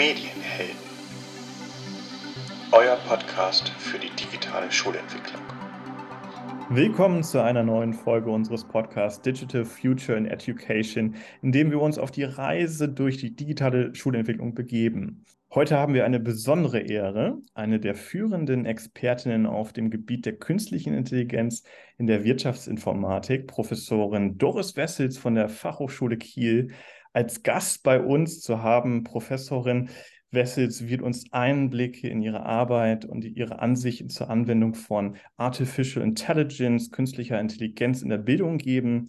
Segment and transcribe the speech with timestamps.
[0.00, 0.76] Medienhelden.
[2.72, 5.42] Euer Podcast für die digitale Schulentwicklung.
[6.70, 11.98] Willkommen zu einer neuen Folge unseres Podcasts Digital Future in Education, in dem wir uns
[11.98, 15.26] auf die Reise durch die digitale Schulentwicklung begeben.
[15.52, 20.94] Heute haben wir eine besondere Ehre, eine der führenden Expertinnen auf dem Gebiet der künstlichen
[20.94, 21.62] Intelligenz
[21.98, 26.70] in der Wirtschaftsinformatik, Professorin Doris Wessels von der Fachhochschule Kiel,
[27.12, 29.04] als Gast bei uns zu haben.
[29.04, 29.90] Professorin
[30.30, 36.90] Wessels wird uns Einblicke in ihre Arbeit und ihre Ansichten zur Anwendung von Artificial Intelligence,
[36.90, 39.08] künstlicher Intelligenz in der Bildung geben.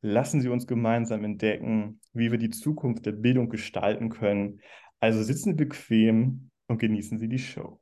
[0.00, 4.60] Lassen Sie uns gemeinsam entdecken, wie wir die Zukunft der Bildung gestalten können.
[4.98, 7.80] Also sitzen Sie bequem und genießen Sie die Show.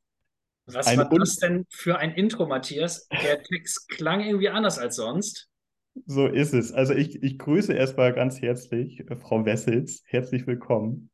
[0.66, 3.08] Was ein war das denn für ein Intro, Matthias?
[3.08, 5.49] Der Text klang irgendwie anders als sonst.
[6.06, 6.72] So ist es.
[6.72, 10.02] Also ich, ich grüße erstmal ganz herzlich äh, Frau Wessels.
[10.06, 11.10] Herzlich willkommen.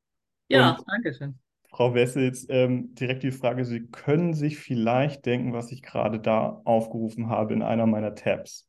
[0.48, 1.38] Ja, danke schön.
[1.70, 6.62] Frau Wessels, ähm, direkt die Frage, Sie können sich vielleicht denken, was ich gerade da
[6.64, 8.66] aufgerufen habe in einer meiner Tabs.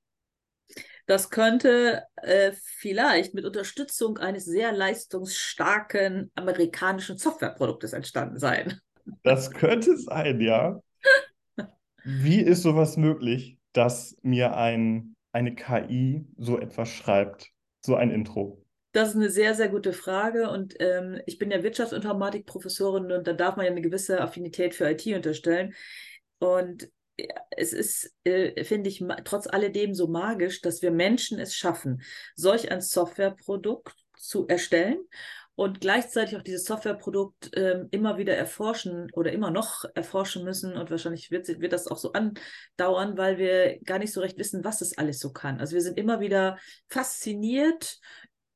[1.06, 8.82] Das könnte äh, vielleicht mit Unterstützung eines sehr leistungsstarken amerikanischen Softwareproduktes entstanden sein.
[9.24, 10.82] Das könnte sein, ja.
[12.04, 17.52] Wie ist sowas möglich, dass mir ein, eine KI so etwas schreibt,
[17.86, 18.66] so ein Intro?
[18.92, 20.50] Das ist eine sehr, sehr gute Frage.
[20.50, 24.90] Und ähm, ich bin ja Wirtschaftsinformatik-Professorin und da darf man ja eine gewisse Affinität für
[24.90, 25.76] IT unterstellen.
[26.40, 26.90] Und
[27.52, 32.02] es ist, äh, finde ich, trotz alledem so magisch, dass wir Menschen es schaffen,
[32.36, 34.98] solch ein Softwareprodukt zu erstellen
[35.58, 40.92] und gleichzeitig auch dieses Softwareprodukt äh, immer wieder erforschen oder immer noch erforschen müssen und
[40.92, 44.82] wahrscheinlich wird, wird das auch so andauern, weil wir gar nicht so recht wissen, was
[44.82, 45.60] es alles so kann.
[45.60, 47.98] Also wir sind immer wieder fasziniert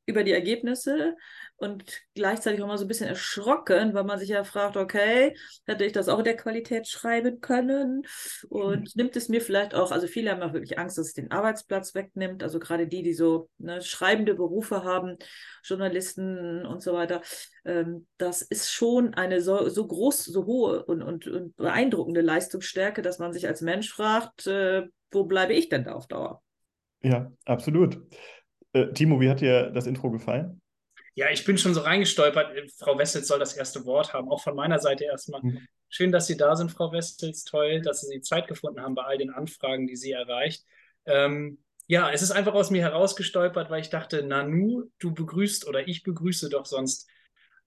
[0.06, 1.16] über die Ergebnisse
[1.58, 1.84] und
[2.16, 5.36] gleichzeitig auch mal so ein bisschen erschrocken, weil man sich ja fragt, okay,
[5.66, 8.02] hätte ich das auch in der Qualität schreiben können?
[8.50, 8.92] Und mhm.
[8.96, 11.94] nimmt es mir vielleicht auch, also viele haben auch wirklich Angst, dass es den Arbeitsplatz
[11.94, 15.18] wegnimmt, also gerade die, die so ne, schreibende Berufe haben,
[15.64, 17.22] Journalisten und so weiter.
[17.64, 23.04] Ähm, das ist schon eine so, so groß, so hohe und, und, und beeindruckende Leistungsstärke,
[23.04, 26.42] dass man sich als Mensch fragt, äh, wo bleibe ich denn da auf Dauer?
[27.04, 28.00] Ja, absolut.
[28.74, 30.62] Äh, Timo, wie hat dir das Intro gefallen?
[31.14, 32.72] Ja, ich bin schon so reingestolpert.
[32.78, 34.30] Frau Wessels soll das erste Wort haben.
[34.30, 35.42] Auch von meiner Seite erstmal.
[35.42, 35.68] Mhm.
[35.90, 37.44] Schön, dass Sie da sind, Frau Wessels.
[37.44, 40.64] Toll, dass Sie Zeit gefunden haben bei all den Anfragen, die Sie erreicht.
[41.06, 45.88] Ähm, ja, es ist einfach aus mir herausgestolpert, weil ich dachte, Nanu, du begrüßt oder
[45.88, 47.10] ich begrüße doch sonst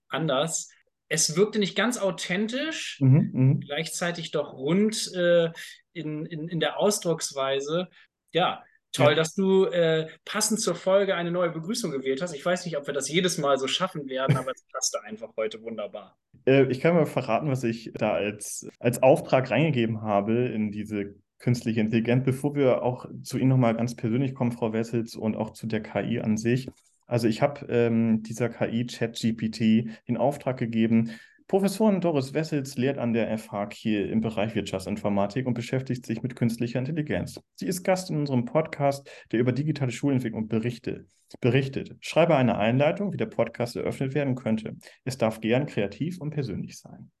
[0.07, 0.69] anders.
[1.07, 3.59] Es wirkte nicht ganz authentisch, mhm, mhm.
[3.59, 5.51] gleichzeitig doch rund äh,
[5.93, 7.89] in, in, in der Ausdrucksweise.
[8.31, 8.63] Ja,
[8.95, 9.15] Toll, ja.
[9.15, 12.33] dass du äh, passend zur Folge eine neue Begrüßung gewählt hast.
[12.33, 15.29] Ich weiß nicht, ob wir das jedes Mal so schaffen werden, aber es passte einfach
[15.37, 16.17] heute wunderbar.
[16.45, 21.15] Äh, ich kann mal verraten, was ich da als, als Auftrag reingegeben habe in diese
[21.39, 25.51] künstliche Intelligenz, bevor wir auch zu Ihnen nochmal ganz persönlich kommen, Frau Wessels, und auch
[25.51, 26.69] zu der KI an sich.
[27.07, 29.59] Also ich habe ähm, dieser KI ChatGPT
[30.07, 31.11] den Auftrag gegeben,
[31.47, 36.35] Professorin Doris Wessels lehrt an der FH Kiel im Bereich Wirtschaftsinformatik und beschäftigt sich mit
[36.35, 37.39] künstlicher Intelligenz.
[37.53, 41.07] Sie ist Gast in unserem Podcast, der über digitale Schulentwicklung berichtet.
[41.41, 41.95] berichtet.
[41.99, 44.75] Schreibe eine Einleitung, wie der Podcast eröffnet werden könnte.
[45.03, 47.11] Es darf gern kreativ und persönlich sein.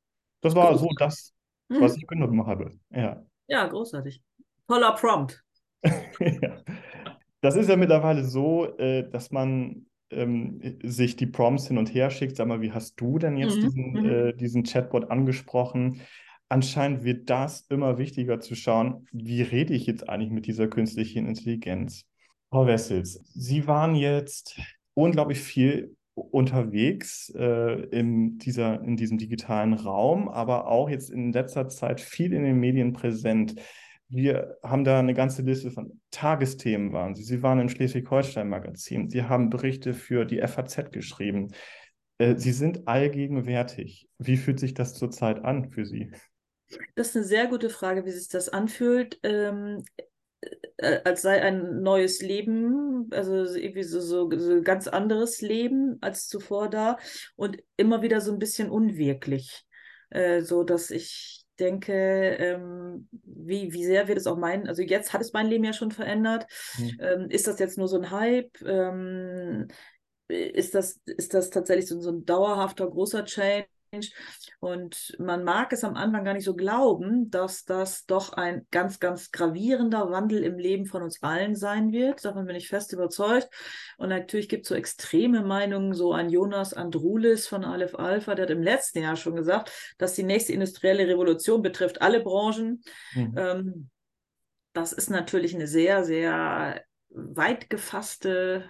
[0.41, 1.33] Das war so das,
[1.69, 1.81] mhm.
[1.81, 2.71] was ich genommen habe.
[2.89, 4.23] Ja, ja großartig.
[4.67, 5.43] Toller Prompt.
[5.83, 6.63] ja.
[7.41, 12.09] Das ist ja mittlerweile so, äh, dass man ähm, sich die Prompts hin und her
[12.09, 12.37] schickt.
[12.37, 13.61] Sag mal, wie hast du denn jetzt mhm.
[13.61, 14.05] diesen, mhm.
[14.05, 16.01] äh, diesen Chatbot angesprochen?
[16.47, 21.27] Anscheinend wird das immer wichtiger zu schauen, wie rede ich jetzt eigentlich mit dieser künstlichen
[21.27, 22.05] Intelligenz?
[22.51, 24.59] Frau Wessels, Sie waren jetzt
[24.93, 31.67] unglaublich viel unterwegs äh, in, dieser, in diesem digitalen Raum, aber auch jetzt in letzter
[31.67, 33.55] Zeit viel in den Medien präsent.
[34.07, 37.23] Wir haben da eine ganze Liste von Tagesthemen waren Sie.
[37.23, 39.09] Sie waren im Schleswig-Holstein-Magazin.
[39.09, 41.51] Sie haben Berichte für die FAZ geschrieben.
[42.17, 44.07] Äh, Sie sind allgegenwärtig.
[44.19, 46.11] Wie fühlt sich das zurzeit an für Sie?
[46.95, 49.19] Das ist eine sehr gute Frage, wie sich das anfühlt.
[49.23, 49.83] Ähm,
[50.77, 56.27] äh, als sei ein neues Leben, also irgendwie so, so, so ganz anderes Leben als
[56.27, 56.97] zuvor da
[57.35, 59.65] und immer wieder so ein bisschen unwirklich.
[60.09, 65.13] Äh, so dass ich denke, ähm, wie, wie sehr wird es auch mein, also jetzt
[65.13, 66.47] hat es mein Leben ja schon verändert.
[66.77, 66.97] Mhm.
[66.99, 68.61] Ähm, ist das jetzt nur so ein Hype?
[68.63, 69.67] Ähm,
[70.27, 73.67] ist, das, ist das tatsächlich so, so ein dauerhafter großer Change?
[74.59, 78.99] Und man mag es am Anfang gar nicht so glauben, dass das doch ein ganz,
[78.99, 82.23] ganz gravierender Wandel im Leben von uns allen sein wird.
[82.25, 83.49] Davon bin ich fest überzeugt.
[83.97, 88.43] Und natürlich gibt es so extreme Meinungen, so ein Jonas Andrulis von Aleph Alpha, der
[88.43, 92.81] hat im letzten Jahr schon gesagt, dass die nächste industrielle Revolution betrifft alle Branchen.
[93.13, 93.35] Mhm.
[93.37, 93.89] Ähm,
[94.73, 98.65] das ist natürlich eine sehr, sehr weit gefasste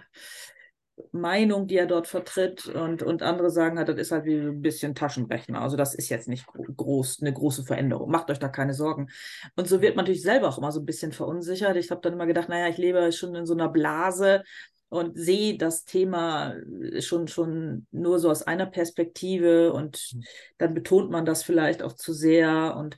[1.12, 4.62] Meinung, die er dort vertritt und, und andere sagen halt, das ist halt wie ein
[4.62, 5.60] bisschen Taschenrechner.
[5.60, 8.10] Also das ist jetzt nicht groß, eine große Veränderung.
[8.10, 9.08] Macht euch da keine Sorgen.
[9.56, 11.76] Und so wird man natürlich selber auch immer so ein bisschen verunsichert.
[11.76, 14.42] Ich habe dann immer gedacht, naja, ich lebe schon in so einer Blase
[14.88, 16.54] und sehe das Thema
[17.00, 20.22] schon, schon nur so aus einer Perspektive und mhm.
[20.58, 22.96] dann betont man das vielleicht auch zu sehr und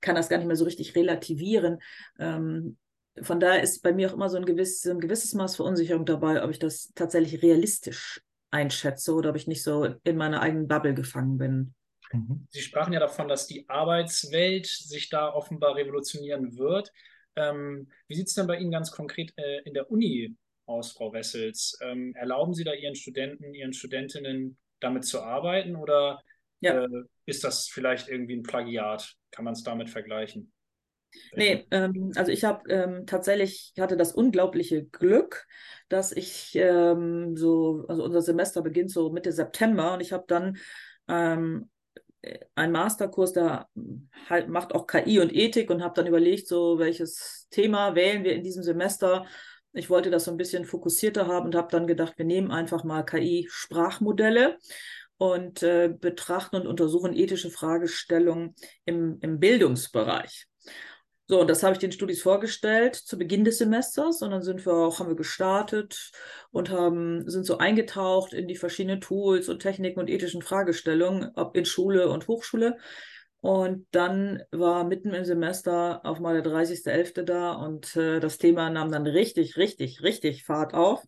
[0.00, 1.78] kann das gar nicht mehr so richtig relativieren.
[2.18, 2.76] Ähm,
[3.20, 6.06] von daher ist bei mir auch immer so ein, gewiss, so ein gewisses Maß Verunsicherung
[6.06, 10.68] dabei, ob ich das tatsächlich realistisch einschätze oder ob ich nicht so in meiner eigenen
[10.68, 11.74] Bubble gefangen bin.
[12.12, 12.46] Mhm.
[12.50, 16.90] Sie sprachen ja davon, dass die Arbeitswelt sich da offenbar revolutionieren wird.
[17.36, 20.36] Ähm, wie sieht es denn bei Ihnen ganz konkret äh, in der Uni
[20.66, 21.78] aus, Frau Wessels?
[21.82, 26.22] Ähm, erlauben Sie da Ihren Studenten, Ihren Studentinnen damit zu arbeiten oder
[26.60, 26.84] ja.
[26.84, 29.14] äh, ist das vielleicht irgendwie ein Plagiat?
[29.30, 30.52] Kann man es damit vergleichen?
[31.34, 35.46] Nee, ähm, also ich habe ähm, tatsächlich, hatte das unglaubliche Glück,
[35.88, 40.56] dass ich ähm, so, also unser Semester beginnt so Mitte September und ich habe dann
[41.08, 41.68] ähm,
[42.54, 43.68] einen Masterkurs, der
[44.28, 48.34] halt macht auch KI und Ethik und habe dann überlegt, so welches Thema wählen wir
[48.34, 49.26] in diesem Semester.
[49.72, 52.84] Ich wollte das so ein bisschen fokussierter haben und habe dann gedacht, wir nehmen einfach
[52.84, 54.58] mal KI-Sprachmodelle
[55.16, 58.54] und äh, betrachten und untersuchen ethische Fragestellungen
[58.84, 60.46] im, im Bildungsbereich.
[61.28, 64.66] So, und das habe ich den Studis vorgestellt zu Beginn des Semesters und dann sind
[64.66, 66.10] wir auch, haben wir gestartet
[66.50, 71.56] und haben, sind so eingetaucht in die verschiedenen Tools und Techniken und ethischen Fragestellungen, ob
[71.56, 72.76] in Schule und Hochschule.
[73.40, 77.24] Und dann war mitten im Semester auf mal der 30.11.
[77.24, 81.02] da und äh, das Thema nahm dann richtig, richtig, richtig Fahrt auf.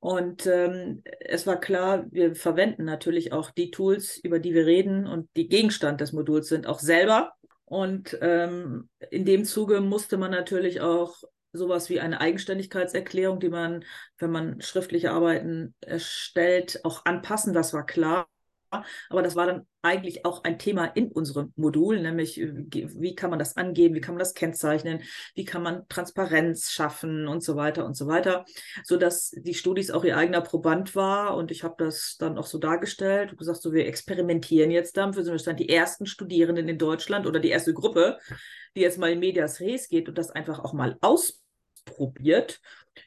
[0.00, 5.06] Und ähm, es war klar, wir verwenden natürlich auch die Tools, über die wir reden
[5.06, 7.32] und die Gegenstand des Moduls sind, auch selber.
[7.68, 11.22] Und ähm, in dem Zuge musste man natürlich auch
[11.52, 13.84] sowas wie eine Eigenständigkeitserklärung, die man,
[14.18, 17.52] wenn man schriftliche Arbeiten erstellt, auch anpassen.
[17.52, 18.26] Das war klar.
[18.70, 23.30] Aber das war dann eigentlich auch ein Thema in unserem Modul, nämlich äh, wie kann
[23.30, 25.02] man das angeben, wie kann man das kennzeichnen,
[25.34, 28.44] wie kann man Transparenz schaffen und so weiter und so weiter,
[28.84, 32.58] sodass die Studis auch ihr eigener Proband war und ich habe das dann auch so
[32.58, 36.78] dargestellt und gesagt, so wir experimentieren jetzt damit, wir sind dann die ersten Studierenden in
[36.78, 38.18] Deutschland oder die erste Gruppe,
[38.76, 42.60] die jetzt mal in Medias Res geht und das einfach auch mal ausprobiert.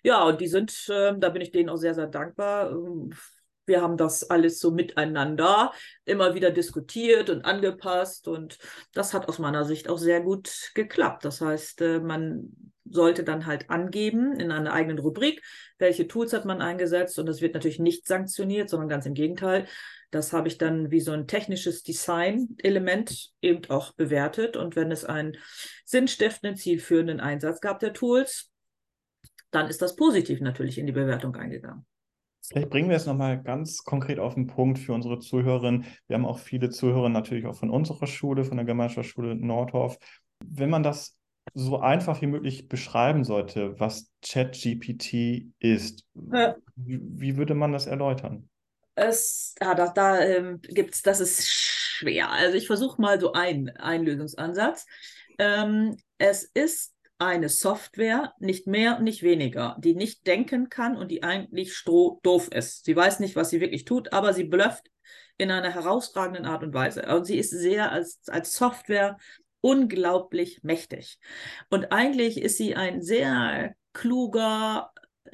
[0.03, 3.09] Ja, und die sind, äh, da bin ich denen auch sehr, sehr dankbar, äh,
[3.71, 5.71] wir haben das alles so miteinander
[6.03, 8.57] immer wieder diskutiert und angepasst und
[8.93, 11.23] das hat aus meiner Sicht auch sehr gut geklappt.
[11.23, 12.51] Das heißt, äh, man
[12.83, 15.41] sollte dann halt angeben in einer eigenen Rubrik,
[15.77, 19.67] welche Tools hat man eingesetzt und das wird natürlich nicht sanktioniert, sondern ganz im Gegenteil.
[20.11, 25.05] Das habe ich dann wie so ein technisches Design-Element eben auch bewertet und wenn es
[25.05, 25.37] einen
[25.85, 28.49] sinnstiftenden, zielführenden Einsatz gab der Tools,
[29.51, 31.85] dann ist das positiv natürlich in die Bewertung eingegangen.
[32.43, 35.85] Vielleicht bringen wir es nochmal ganz konkret auf den Punkt für unsere Zuhörerinnen.
[36.07, 39.97] Wir haben auch viele Zuhörer natürlich auch von unserer Schule, von der Gemeinschaftsschule Nordhof.
[40.43, 41.17] Wenn man das
[41.53, 46.55] so einfach wie möglich beschreiben sollte, was ChatGPT ist, ja.
[46.75, 48.49] wie, wie, würde man das erläutern?
[48.95, 52.29] Es, ja, da, da ähm, gibt es, das ist schwer.
[52.29, 54.85] Also ich versuche mal so einen, einen Lösungsansatz.
[55.37, 61.09] Ähm, es ist eine Software, nicht mehr und nicht weniger, die nicht denken kann und
[61.09, 62.85] die eigentlich doof ist.
[62.85, 64.89] Sie weiß nicht, was sie wirklich tut, aber sie blufft
[65.37, 67.05] in einer herausragenden Art und Weise.
[67.05, 69.17] Und sie ist sehr als, als Software
[69.61, 71.19] unglaublich mächtig.
[71.69, 74.91] Und eigentlich ist sie ein sehr kluger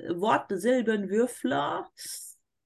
[0.09, 1.89] Wortsilbenwürfler,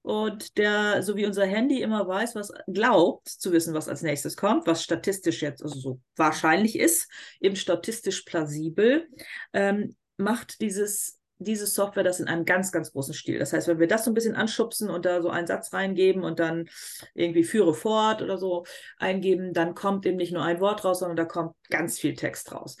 [0.02, 4.36] und der, so wie unser Handy immer weiß, was glaubt zu wissen, was als nächstes
[4.36, 7.08] kommt, was statistisch jetzt also so wahrscheinlich ist,
[7.40, 9.08] eben statistisch plausibel,
[9.52, 13.38] ähm, macht dieses diese Software das in einem ganz, ganz großen Stil.
[13.38, 16.22] Das heißt, wenn wir das so ein bisschen anschubsen und da so einen Satz reingeben
[16.22, 16.68] und dann
[17.14, 18.64] irgendwie führe fort oder so
[18.98, 22.52] eingeben, dann kommt eben nicht nur ein Wort raus, sondern da kommt ganz viel Text
[22.52, 22.76] raus.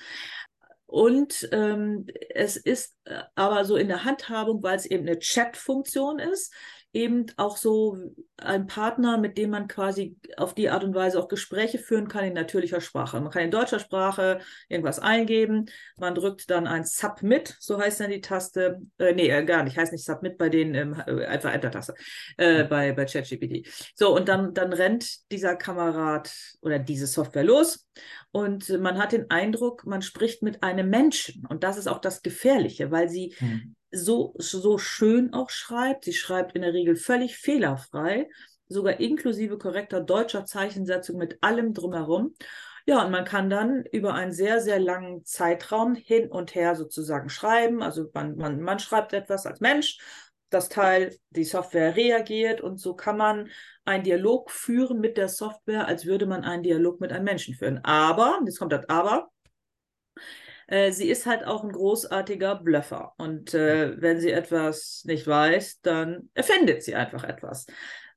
[0.86, 6.18] Und ähm, es ist äh, aber so in der Handhabung, weil es eben eine Chat-Funktion
[6.18, 6.52] ist,
[6.92, 7.96] eben auch so
[8.36, 12.24] ein Partner, mit dem man quasi auf die Art und Weise auch Gespräche führen kann
[12.24, 13.20] in natürlicher Sprache.
[13.20, 18.10] Man kann in deutscher Sprache irgendwas eingeben, man drückt dann ein Submit, so heißt dann
[18.10, 18.80] die Taste.
[18.98, 21.94] Äh, nee, äh, gar nicht, heißt nicht Submit bei den, ähm, äh, einfach Enter-Taste,
[22.36, 23.68] äh, bei, bei ChatGPT.
[23.94, 27.86] So, und dann, dann rennt dieser Kamerad oder diese Software los
[28.32, 31.46] und man hat den Eindruck, man spricht mit einem Menschen.
[31.46, 33.76] Und das ist auch das Gefährliche, weil sie hm.
[33.92, 36.04] So, so schön auch schreibt.
[36.04, 38.28] Sie schreibt in der Regel völlig fehlerfrei,
[38.68, 42.34] sogar inklusive korrekter deutscher Zeichensetzung mit allem drumherum.
[42.84, 47.28] Ja, und man kann dann über einen sehr, sehr langen Zeitraum hin und her sozusagen
[47.28, 47.80] schreiben.
[47.80, 49.98] Also man, man, man schreibt etwas als Mensch,
[50.50, 53.48] das Teil, die Software reagiert und so kann man
[53.84, 57.80] einen Dialog führen mit der Software, als würde man einen Dialog mit einem Menschen führen.
[57.84, 59.31] Aber, jetzt kommt das Aber,
[60.72, 63.12] äh, sie ist halt auch ein großartiger Bluffer.
[63.18, 67.66] Und äh, wenn sie etwas nicht weiß, dann erfindet sie einfach etwas.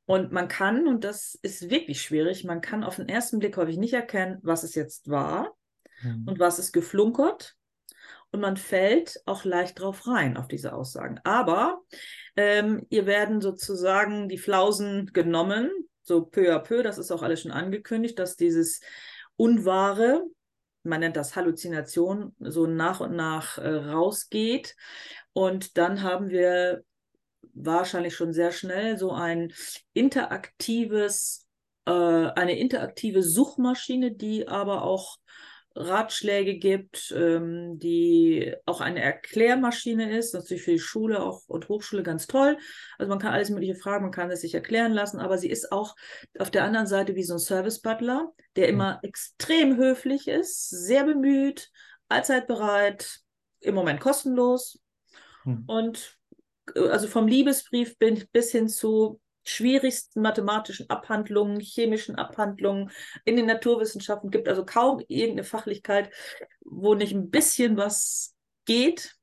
[0.06, 3.76] Und man kann, und das ist wirklich schwierig, man kann auf den ersten Blick häufig
[3.76, 5.54] nicht erkennen, was es jetzt war
[6.02, 6.24] mhm.
[6.30, 7.58] und was ist geflunkert.
[8.32, 11.20] Und man fällt auch leicht drauf rein, auf diese Aussagen.
[11.26, 11.82] Aber
[12.38, 15.72] ähm, ihr werden sozusagen die Flausen genommen,
[16.04, 18.80] so peu à peu, das ist auch alles schon angekündigt, dass dieses
[19.36, 20.24] Unwahre,
[20.86, 24.76] man nennt das Halluzination, so nach und nach äh, rausgeht.
[25.34, 26.84] Und dann haben wir
[27.54, 29.54] wahrscheinlich schon sehr schnell so ein
[29.94, 31.48] interaktives,
[31.86, 35.18] äh, eine interaktive Suchmaschine, die aber auch
[35.76, 40.34] Ratschläge gibt, ähm, die auch eine Erklärmaschine ist.
[40.34, 42.58] Natürlich für die Schule auch und Hochschule ganz toll.
[42.98, 45.72] Also man kann alles mögliche fragen, man kann es sich erklären lassen, aber sie ist
[45.72, 45.96] auch
[46.40, 48.74] auf der anderen Seite wie so ein Service-Butler, der mhm.
[48.74, 51.72] immer extrem höflich ist, sehr bemüht,
[52.08, 53.20] allzeit bereit,
[53.60, 54.80] im Moment kostenlos.
[55.44, 55.64] Mhm.
[55.68, 56.18] Und
[56.74, 62.92] äh, also vom Liebesbrief bis hin zu schwierigsten mathematischen Abhandlungen, chemischen Abhandlungen
[63.24, 66.10] in den Naturwissenschaften gibt also kaum irgendeine Fachlichkeit,
[66.62, 68.36] wo nicht ein bisschen was
[68.66, 69.16] geht.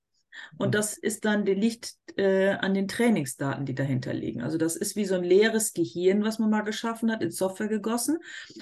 [0.57, 0.73] Und mhm.
[0.73, 4.43] das ist dann, die liegt äh, an den Trainingsdaten, die dahinter liegen.
[4.43, 7.69] Also das ist wie so ein leeres Gehirn, was man mal geschaffen hat, in Software
[7.69, 8.19] gegossen.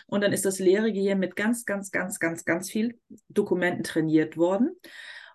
[0.06, 2.98] Und dann ist das leere Gehirn mit ganz, ganz, ganz, ganz, ganz viel
[3.28, 4.76] Dokumenten trainiert worden.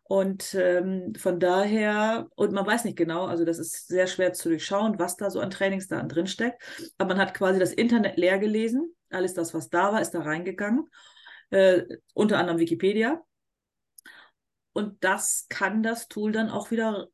[0.07, 4.49] Und ähm, von daher, und man weiß nicht genau, also das ist sehr schwer zu
[4.49, 6.61] durchschauen, was da so an Trainingsdaten drinsteckt.
[6.99, 8.95] Aber man hat quasi das Internet leer gelesen.
[9.09, 10.87] Alles das, was da war, ist da reingegangen.
[11.49, 11.83] Äh,
[12.13, 13.23] unter anderem Wikipedia.
[14.73, 17.07] Und das kann das Tool dann auch wieder,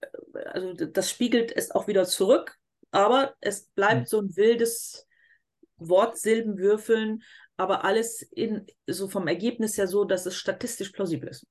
[0.00, 2.58] äh, also das spiegelt es auch wieder zurück,
[2.92, 4.06] aber es bleibt mhm.
[4.06, 5.08] so ein wildes
[5.78, 7.22] Wortsilbenwürfeln,
[7.56, 11.46] aber alles in, so vom Ergebnis her so, dass es statistisch plausibel ist.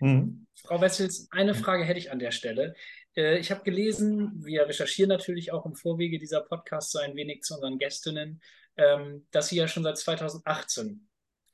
[0.00, 0.46] Mhm.
[0.54, 2.74] Frau Wessels, eine Frage hätte ich an der Stelle.
[3.16, 7.42] Äh, ich habe gelesen, wir recherchieren natürlich auch im Vorwege dieser Podcasts so ein wenig
[7.42, 8.40] zu unseren Gästinnen,
[8.76, 11.08] ähm, dass Sie ja schon seit 2018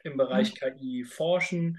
[0.04, 0.76] im Bereich mhm.
[0.78, 1.78] KI forschen.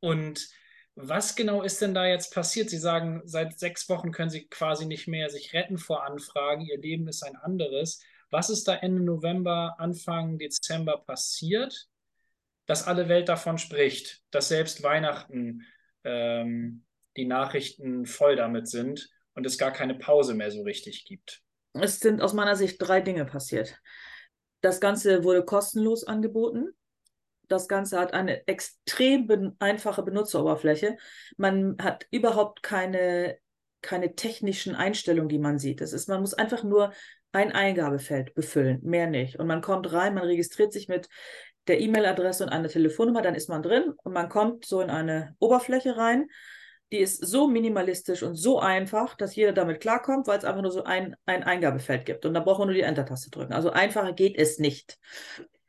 [0.00, 0.48] Und
[0.94, 2.68] was genau ist denn da jetzt passiert?
[2.68, 6.62] Sie sagen, seit sechs Wochen können Sie quasi nicht mehr sich retten vor Anfragen.
[6.62, 8.02] Ihr Leben ist ein anderes.
[8.30, 11.88] Was ist da Ende November, Anfang Dezember passiert,
[12.66, 15.66] dass alle Welt davon spricht, dass selbst Weihnachten
[16.04, 16.84] ähm,
[17.16, 21.42] die Nachrichten voll damit sind und es gar keine Pause mehr so richtig gibt.
[21.74, 23.80] Es sind aus meiner Sicht drei Dinge passiert.
[24.60, 26.68] Das Ganze wurde kostenlos angeboten.
[27.48, 30.96] Das Ganze hat eine extrem ben einfache Benutzeroberfläche.
[31.36, 33.38] Man hat überhaupt keine,
[33.82, 35.80] keine technischen Einstellungen, die man sieht.
[35.80, 36.92] Das ist, man muss einfach nur
[37.32, 39.38] ein Eingabefeld befüllen, mehr nicht.
[39.38, 41.08] Und man kommt rein, man registriert sich mit
[41.68, 45.36] der E-Mail-Adresse und einer Telefonnummer, dann ist man drin und man kommt so in eine
[45.38, 46.28] Oberfläche rein.
[46.90, 50.72] Die ist so minimalistisch und so einfach, dass jeder damit klarkommt, weil es einfach nur
[50.72, 52.26] so ein, ein Eingabefeld gibt.
[52.26, 53.54] Und da braucht man nur die Enter-Taste drücken.
[53.54, 54.98] Also einfacher geht es nicht.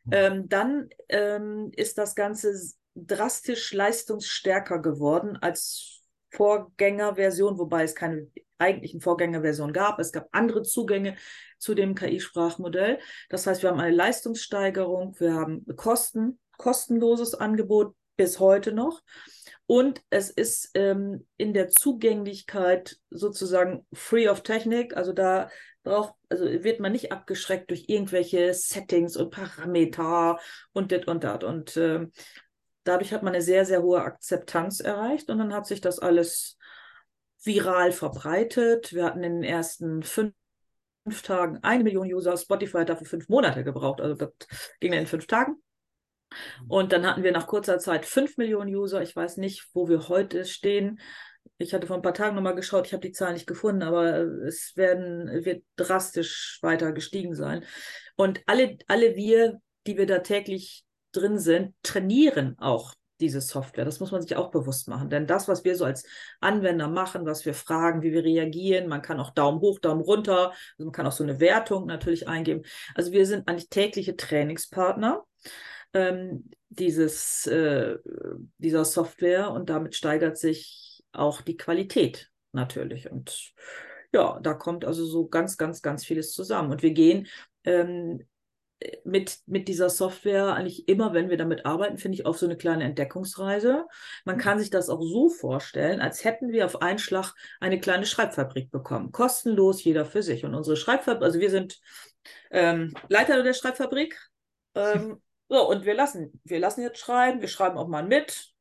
[0.03, 0.11] Mhm.
[0.11, 2.53] Ähm, dann ähm, ist das Ganze
[2.95, 9.99] drastisch leistungsstärker geworden als Vorgängerversion, wobei es keine eigentlichen Vorgängerversion gab.
[9.99, 11.15] Es gab andere Zugänge
[11.63, 12.99] zu dem KI-Sprachmodell.
[13.29, 19.01] Das heißt, wir haben eine Leistungssteigerung, wir haben Kosten, kostenloses Angebot bis heute noch.
[19.65, 24.95] Und es ist ähm, in der Zugänglichkeit sozusagen free of Technik.
[24.95, 25.49] Also da
[25.83, 30.37] braucht, also wird man nicht abgeschreckt durch irgendwelche Settings und Parameter
[30.73, 31.43] und das und das.
[31.43, 32.07] Und äh,
[32.83, 35.99] dadurch hat man eine sehr, sehr hohe Akzeptanz erreicht und dann hat sich das
[37.41, 38.93] viral verbreitet.
[38.93, 40.33] Wir hatten in den ersten fünf
[41.03, 42.35] fünf Tagen eine Million User.
[42.37, 44.01] Spotify hat dafür fünf Monate gebraucht.
[44.01, 44.31] Also das
[44.79, 45.61] ging dann in fünf Tagen.
[46.67, 49.01] Und dann hatten wir nach kurzer Zeit fünf Millionen User.
[49.01, 50.99] Ich weiß nicht, wo wir heute stehen.
[51.57, 54.17] Ich hatte vor ein paar Tagen nochmal geschaut, ich habe die Zahlen nicht gefunden, aber
[54.47, 57.63] es werden, wird drastisch weiter gestiegen sein.
[58.15, 63.85] Und alle, alle wir, die wir da täglich drin sind, trainieren auch diese Software.
[63.85, 65.09] Das muss man sich auch bewusst machen.
[65.09, 66.05] Denn das, was wir so als
[66.41, 70.49] Anwender machen, was wir fragen, wie wir reagieren, man kann auch Daumen hoch, Daumen runter,
[70.49, 72.63] also man kann auch so eine Wertung natürlich eingeben.
[72.95, 75.23] Also wir sind eigentlich tägliche Trainingspartner
[75.93, 77.95] ähm, dieses, äh,
[78.57, 83.09] dieser Software und damit steigert sich auch die Qualität natürlich.
[83.09, 83.53] Und
[84.11, 86.71] ja, da kommt also so ganz, ganz, ganz vieles zusammen.
[86.71, 87.27] Und wir gehen
[87.63, 88.21] ähm,
[89.03, 92.57] mit, mit dieser Software eigentlich immer, wenn wir damit arbeiten, finde ich, auf so eine
[92.57, 93.85] kleine Entdeckungsreise.
[94.25, 98.05] Man kann sich das auch so vorstellen, als hätten wir auf einen Schlag eine kleine
[98.05, 99.11] Schreibfabrik bekommen.
[99.11, 100.45] Kostenlos, jeder für sich.
[100.45, 101.79] Und unsere Schreibfabrik, also wir sind
[102.51, 104.19] ähm, Leiter der Schreibfabrik.
[104.75, 108.53] Ähm, so, und wir lassen, wir lassen jetzt schreiben, wir schreiben auch mal mit,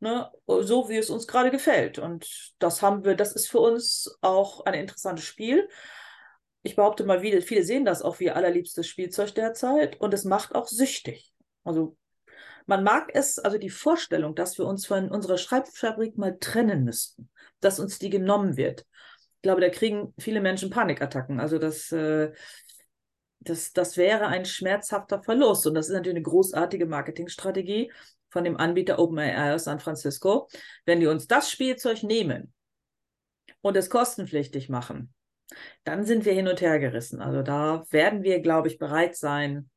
[0.00, 1.98] ne, so wie es uns gerade gefällt.
[1.98, 5.68] Und das haben wir, das ist für uns auch ein interessantes Spiel
[6.64, 10.54] ich behaupte mal, viele, sehen das auch wie ihr allerliebstes Spielzeug derzeit und es macht
[10.54, 11.32] auch süchtig.
[11.62, 11.96] Also
[12.66, 17.28] man mag es, also die Vorstellung, dass wir uns von unserer Schreibfabrik mal trennen müssten,
[17.60, 18.86] dass uns die genommen wird.
[19.36, 21.38] Ich glaube, da kriegen viele Menschen Panikattacken.
[21.38, 22.32] Also das, äh,
[23.40, 25.66] das, das wäre ein schmerzhafter Verlust.
[25.66, 27.92] Und das ist natürlich eine großartige Marketingstrategie
[28.30, 30.48] von dem Anbieter OpenAI aus San Francisco.
[30.86, 32.54] Wenn die uns das Spielzeug nehmen
[33.60, 35.13] und es kostenpflichtig machen,
[35.84, 37.20] dann sind wir hin und her gerissen.
[37.20, 39.70] Also da werden wir, glaube ich, bereit sein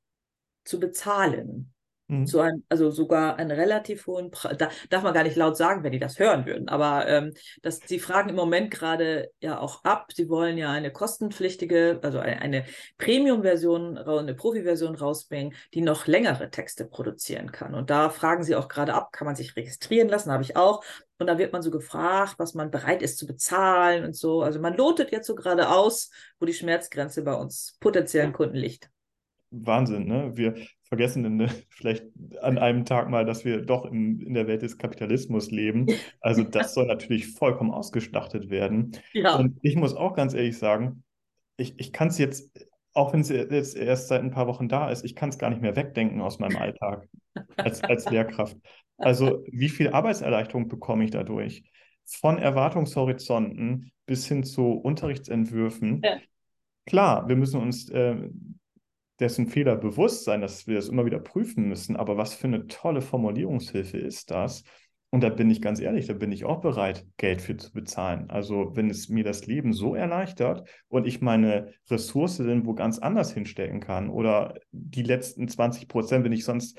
[0.63, 1.73] zu bezahlen.
[2.09, 2.25] Mhm.
[2.25, 4.57] Zu einem, also sogar einen relativ hohen Preis.
[4.57, 6.69] Da darf man gar nicht laut sagen, wenn die das hören würden.
[6.69, 10.11] Aber ähm, das, sie fragen im Moment gerade ja auch ab.
[10.13, 12.65] Sie wollen ja eine kostenpflichtige, also eine, eine
[12.97, 17.75] Premium-Version, eine Profi-Version rausbringen, die noch längere Texte produzieren kann.
[17.75, 20.31] Und da fragen sie auch gerade ab, kann man sich registrieren lassen?
[20.31, 20.83] Habe ich auch.
[21.19, 24.41] Und da wird man so gefragt, was man bereit ist zu bezahlen und so.
[24.41, 28.91] Also man lotet jetzt so gerade aus, wo die Schmerzgrenze bei uns potenziellen Kunden liegt.
[29.49, 30.31] Wahnsinn, ne?
[30.35, 32.05] Wir vergessen in, vielleicht
[32.41, 35.87] an einem Tag mal, dass wir doch in, in der Welt des Kapitalismus leben.
[36.21, 38.91] Also das soll natürlich vollkommen ausgeschlachtet werden.
[39.13, 39.35] Ja.
[39.37, 41.03] Und ich muss auch ganz ehrlich sagen,
[41.57, 42.66] ich, ich kann es jetzt,
[42.97, 45.51] auch wenn es jetzt erst seit ein paar Wochen da ist, ich kann es gar
[45.51, 47.07] nicht mehr wegdenken aus meinem Alltag
[47.55, 48.57] als, als Lehrkraft.
[48.97, 51.63] Also wie viel Arbeitserleichterung bekomme ich dadurch?
[52.05, 56.01] Von Erwartungshorizonten bis hin zu Unterrichtsentwürfen.
[56.03, 56.17] Ja.
[56.87, 58.15] Klar, wir müssen uns äh,
[59.19, 61.97] dessen Fehler bewusst sein, dass wir das immer wieder prüfen müssen.
[61.97, 64.63] Aber was für eine tolle Formulierungshilfe ist das?
[65.09, 68.29] Und da bin ich ganz ehrlich, da bin ich auch bereit, Geld für zu bezahlen.
[68.29, 73.33] Also wenn es mir das Leben so erleichtert und ich meine Ressource wo ganz anders
[73.33, 76.77] hinstecken kann oder die letzten 20 Prozent, wenn ich sonst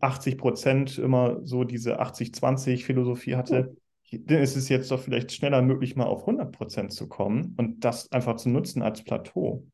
[0.00, 3.76] 80 Prozent immer so diese 80-20 Philosophie hatte,
[4.12, 7.84] dann ist es jetzt doch vielleicht schneller möglich, mal auf 100 Prozent zu kommen und
[7.84, 9.66] das einfach zu nutzen als Plateau.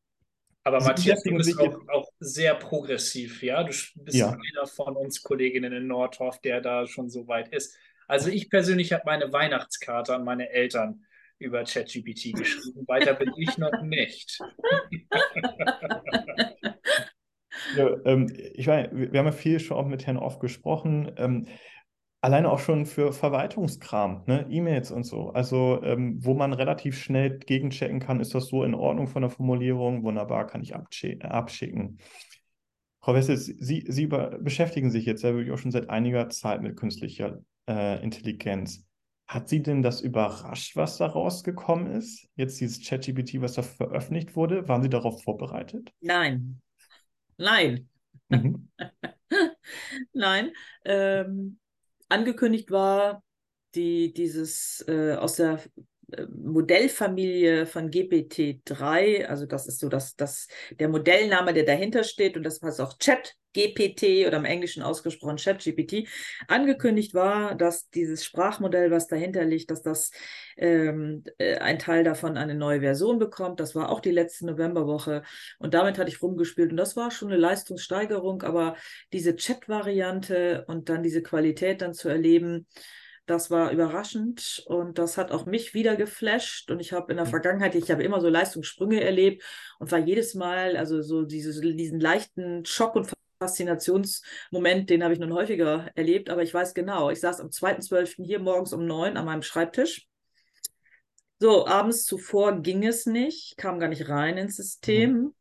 [0.63, 3.63] Aber Sie Matthias, du bist auch, auch, sehr progressiv, ja?
[3.63, 4.29] Du bist ja.
[4.29, 7.77] einer von uns Kolleginnen in Nordhoff, der da schon so weit ist.
[8.07, 11.05] Also ich persönlich habe meine Weihnachtskarte an meine Eltern
[11.37, 12.87] über ChatGPT geschrieben.
[12.87, 14.39] Weiter bin ich noch nicht.
[17.75, 21.11] ja, ähm, ich meine, wir haben ja viel schon auch mit Herrn Off gesprochen.
[21.17, 21.47] Ähm,
[22.23, 24.47] Alleine auch schon für Verwaltungskram, ne?
[24.49, 25.31] E-Mails und so.
[25.31, 29.29] Also, ähm, wo man relativ schnell gegenchecken kann, ist das so in Ordnung von der
[29.29, 30.03] Formulierung?
[30.03, 31.99] Wunderbar, kann ich abschicken.
[33.01, 36.77] Frau Wessels, Sie, Sie beschäftigen sich jetzt ja wirklich auch schon seit einiger Zeit mit
[36.77, 38.85] künstlicher äh, Intelligenz.
[39.27, 42.29] Hat Sie denn das überrascht, was da rausgekommen ist?
[42.37, 44.65] Jetzt dieses ChatGPT, was da veröffentlicht wurde?
[44.69, 45.91] Waren Sie darauf vorbereitet?
[45.99, 46.61] Nein.
[47.35, 47.89] Nein.
[48.29, 48.69] Mhm.
[50.13, 50.51] Nein.
[50.85, 51.59] Ähm,
[52.13, 53.23] angekündigt war,
[53.75, 55.59] die dieses äh, aus der
[56.35, 60.47] Modellfamilie von GPT-3, also das ist so das, das,
[60.79, 65.37] der Modellname, der dahinter steht und das heißt auch Chat GPT oder im Englischen ausgesprochen
[65.37, 66.07] ChatGPT,
[66.47, 70.11] angekündigt war, dass dieses Sprachmodell, was dahinter liegt, dass das
[70.57, 73.59] ähm, äh, ein Teil davon eine neue Version bekommt.
[73.59, 75.23] Das war auch die letzte Novemberwoche
[75.59, 78.75] und damit hatte ich rumgespielt und das war schon eine Leistungssteigerung, aber
[79.13, 82.67] diese Chat-Variante und dann diese Qualität dann zu erleben,
[83.25, 86.69] das war überraschend und das hat auch mich wieder geflasht.
[86.69, 87.31] Und ich habe in der mhm.
[87.31, 89.43] Vergangenheit, ich habe immer so Leistungssprünge erlebt
[89.79, 93.09] und war jedes Mal, also so dieses, diesen leichten Schock und
[93.39, 98.25] Faszinationsmoment, den habe ich nun häufiger erlebt, aber ich weiß genau, ich saß am 2.12.
[98.25, 100.07] hier morgens um neun an meinem Schreibtisch.
[101.39, 105.11] So, abends zuvor ging es nicht, kam gar nicht rein ins System.
[105.11, 105.33] Mhm.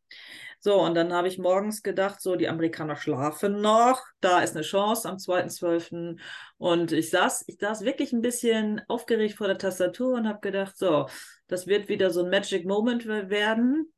[0.64, 4.62] So, und dann habe ich morgens gedacht, so, die Amerikaner schlafen noch, da ist eine
[4.64, 6.20] Chance am 2.12.
[6.56, 10.78] Und ich saß, ich saß wirklich ein bisschen aufgeregt vor der Tastatur und habe gedacht,
[10.78, 11.08] so,
[11.48, 13.92] das wird wieder so ein Magic Moment werden.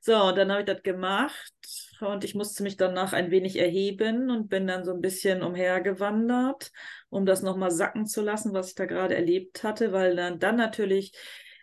[0.00, 1.52] So, und dann habe ich das gemacht
[2.00, 6.72] und ich musste mich danach ein wenig erheben und bin dann so ein bisschen umhergewandert,
[7.10, 10.56] um das nochmal sacken zu lassen, was ich da gerade erlebt hatte, weil dann, dann
[10.56, 11.12] natürlich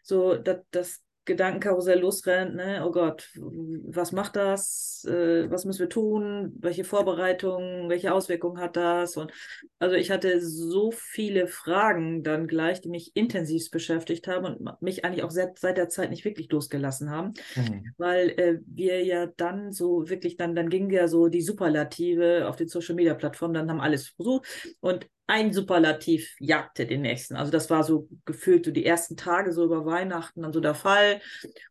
[0.03, 2.83] so das, das Gedankenkarussell losrennt, ne?
[2.85, 5.05] Oh Gott, was macht das?
[5.07, 6.53] Äh, was müssen wir tun?
[6.59, 9.17] Welche Vorbereitungen, welche Auswirkungen hat das?
[9.17, 9.31] Und
[9.79, 15.03] also ich hatte so viele Fragen dann gleich, die mich intensiv beschäftigt haben und mich
[15.03, 17.93] eigentlich auch seit, seit der Zeit nicht wirklich losgelassen haben, mhm.
[17.97, 22.55] weil äh, wir ja dann so wirklich dann, dann ging ja so die Superlative auf
[22.55, 24.47] den Social Media Plattformen, dann haben alles versucht
[24.79, 27.35] und ein Superlativ jagte den nächsten.
[27.35, 30.75] Also das war so gefühlt so die ersten Tage so über Weihnachten dann so der
[30.75, 31.19] Fall.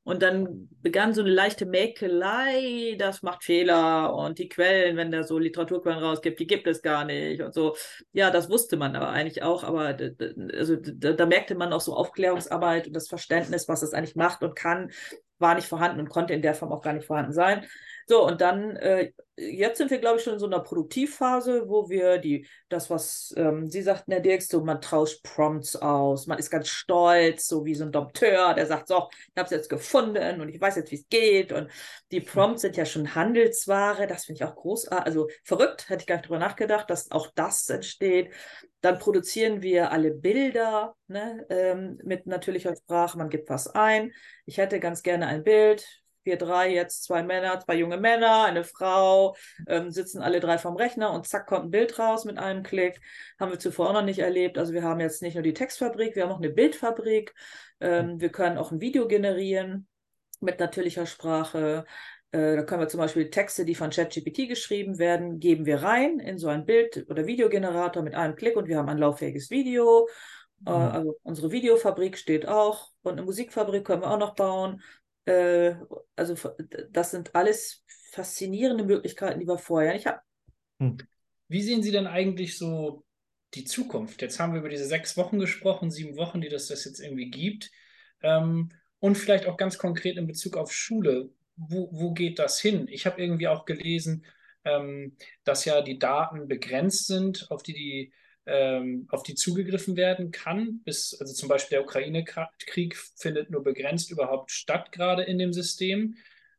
[0.02, 5.22] Und dann begann so eine leichte Mäkelei, das macht Fehler und die Quellen, wenn der
[5.22, 7.76] so Literaturquellen rausgibt, die gibt es gar nicht und so.
[8.12, 9.96] Ja, das wusste man aber eigentlich auch, aber
[10.52, 14.42] also da, da merkte man auch so Aufklärungsarbeit und das Verständnis, was es eigentlich macht
[14.42, 14.90] und kann,
[15.38, 17.64] war nicht vorhanden und konnte in der Form auch gar nicht vorhanden sein.
[18.06, 21.88] So, und dann, äh, jetzt sind wir, glaube ich, schon in so einer Produktivphase, wo
[21.88, 26.38] wir die, das, was ähm, Sie sagten, Herr Dirk, so, man tauscht Prompts aus, man
[26.38, 29.68] ist ganz stolz, so wie so ein Dompteur, der sagt, so, ich habe es jetzt
[29.68, 31.52] gefunden und ich weiß jetzt, wie es geht.
[31.52, 31.70] Und
[32.12, 36.06] die Prompts sind ja schon Handelsware, das finde ich auch großartig, also verrückt, hätte ich
[36.06, 38.32] gar nicht drüber nachgedacht, dass auch das entsteht.
[38.80, 44.12] Dann produzieren wir alle Bilder ne, ähm, mit natürlicher Sprache, man gibt was ein.
[44.46, 48.64] Ich hätte ganz gerne ein Bild, wir drei jetzt, zwei Männer, zwei junge Männer, eine
[48.64, 52.62] Frau, ähm, sitzen alle drei vorm Rechner und zack kommt ein Bild raus mit einem
[52.62, 53.00] Klick.
[53.38, 54.58] Haben wir zuvor auch noch nicht erlebt.
[54.58, 57.34] Also wir haben jetzt nicht nur die Textfabrik, wir haben auch eine Bildfabrik.
[57.80, 59.86] Ähm, wir können auch ein Video generieren
[60.40, 61.84] mit natürlicher Sprache.
[62.32, 66.18] Äh, da können wir zum Beispiel Texte, die von ChatGPT geschrieben werden, geben wir rein
[66.18, 70.08] in so ein Bild- oder Videogenerator mit einem Klick und wir haben ein lauffähiges Video.
[70.66, 70.76] Äh, mhm.
[70.76, 74.82] Also unsere Videofabrik steht auch und eine Musikfabrik können wir auch noch bauen.
[75.26, 75.74] Äh,
[76.16, 76.34] also
[76.90, 80.26] das sind alles faszinierende Möglichkeiten, die wir vorher nicht hatten.
[80.78, 80.98] Hm.
[81.48, 83.04] Wie sehen Sie denn eigentlich so
[83.54, 84.22] die Zukunft?
[84.22, 87.30] Jetzt haben wir über diese sechs Wochen gesprochen, sieben Wochen, die das, das jetzt irgendwie
[87.30, 87.70] gibt.
[88.22, 91.30] Ähm, und vielleicht auch ganz konkret in Bezug auf Schule.
[91.56, 92.88] Wo, wo geht das hin?
[92.88, 94.24] Ich habe irgendwie auch gelesen,
[94.64, 98.12] ähm, dass ja die Daten begrenzt sind, auf die die
[98.46, 100.80] ähm, auf die zugegriffen werden kann.
[100.84, 106.16] Bis, also zum Beispiel der Ukraine-Krieg findet nur begrenzt überhaupt statt, gerade in dem System.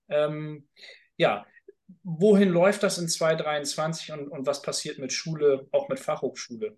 [0.10, 0.68] Ähm,
[1.18, 1.46] ja,
[2.04, 6.78] wohin läuft das in 2023 und, und was passiert mit Schule, auch mit Fachhochschule?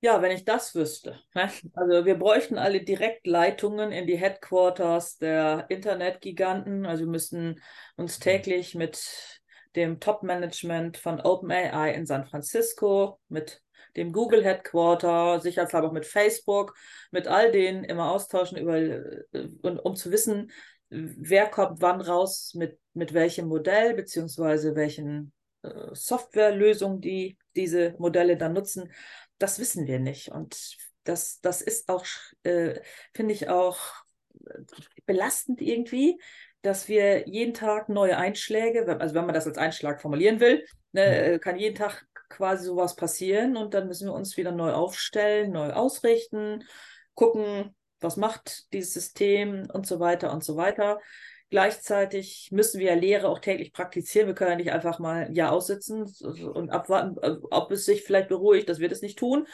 [0.00, 1.18] Ja, wenn ich das wüsste.
[1.34, 1.50] Ne?
[1.72, 6.84] Also wir bräuchten alle Direktleitungen in die Headquarters der Internetgiganten.
[6.84, 7.62] Also wir müssen
[7.96, 9.40] uns täglich mit
[9.76, 13.63] dem Top-Management von OpenAI in San Francisco, mit
[13.96, 16.74] dem Google Headquarter, sicherheitshalber auch mit Facebook,
[17.10, 19.20] mit all denen immer austauschen, über, äh,
[19.62, 20.50] und, um zu wissen,
[20.90, 28.36] wer kommt wann raus mit, mit welchem Modell, beziehungsweise welchen äh, Softwarelösungen die diese Modelle
[28.36, 28.92] dann nutzen.
[29.38, 30.30] Das wissen wir nicht.
[30.30, 32.04] Und das, das ist auch,
[32.42, 32.80] äh,
[33.14, 33.78] finde ich auch
[35.06, 36.20] belastend irgendwie,
[36.62, 41.38] dass wir jeden Tag neue Einschläge, also wenn man das als Einschlag formulieren will, ne,
[41.38, 45.72] kann jeden Tag quasi sowas passieren und dann müssen wir uns wieder neu aufstellen, neu
[45.72, 46.64] ausrichten,
[47.14, 51.00] gucken, was macht dieses System und so weiter und so weiter.
[51.50, 54.26] Gleichzeitig müssen wir Lehre auch täglich praktizieren.
[54.26, 58.02] Wir können ja nicht einfach mal ein Jahr aussitzen und abwarten, äh, ob es sich
[58.02, 58.68] vielleicht beruhigt.
[58.68, 59.46] Das wird es nicht tun.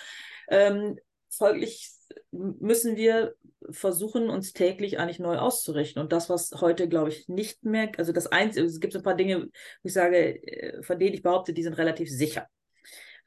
[0.49, 1.91] Ähm, folglich
[2.31, 3.35] müssen wir
[3.71, 6.01] versuchen, uns täglich eigentlich neu auszurichten.
[6.01, 9.17] Und das, was heute, glaube ich, nicht mehr, also das Einzige, es gibt ein paar
[9.17, 9.51] Dinge, wo
[9.83, 12.49] ich sage, äh, von denen ich behaupte, die sind relativ sicher.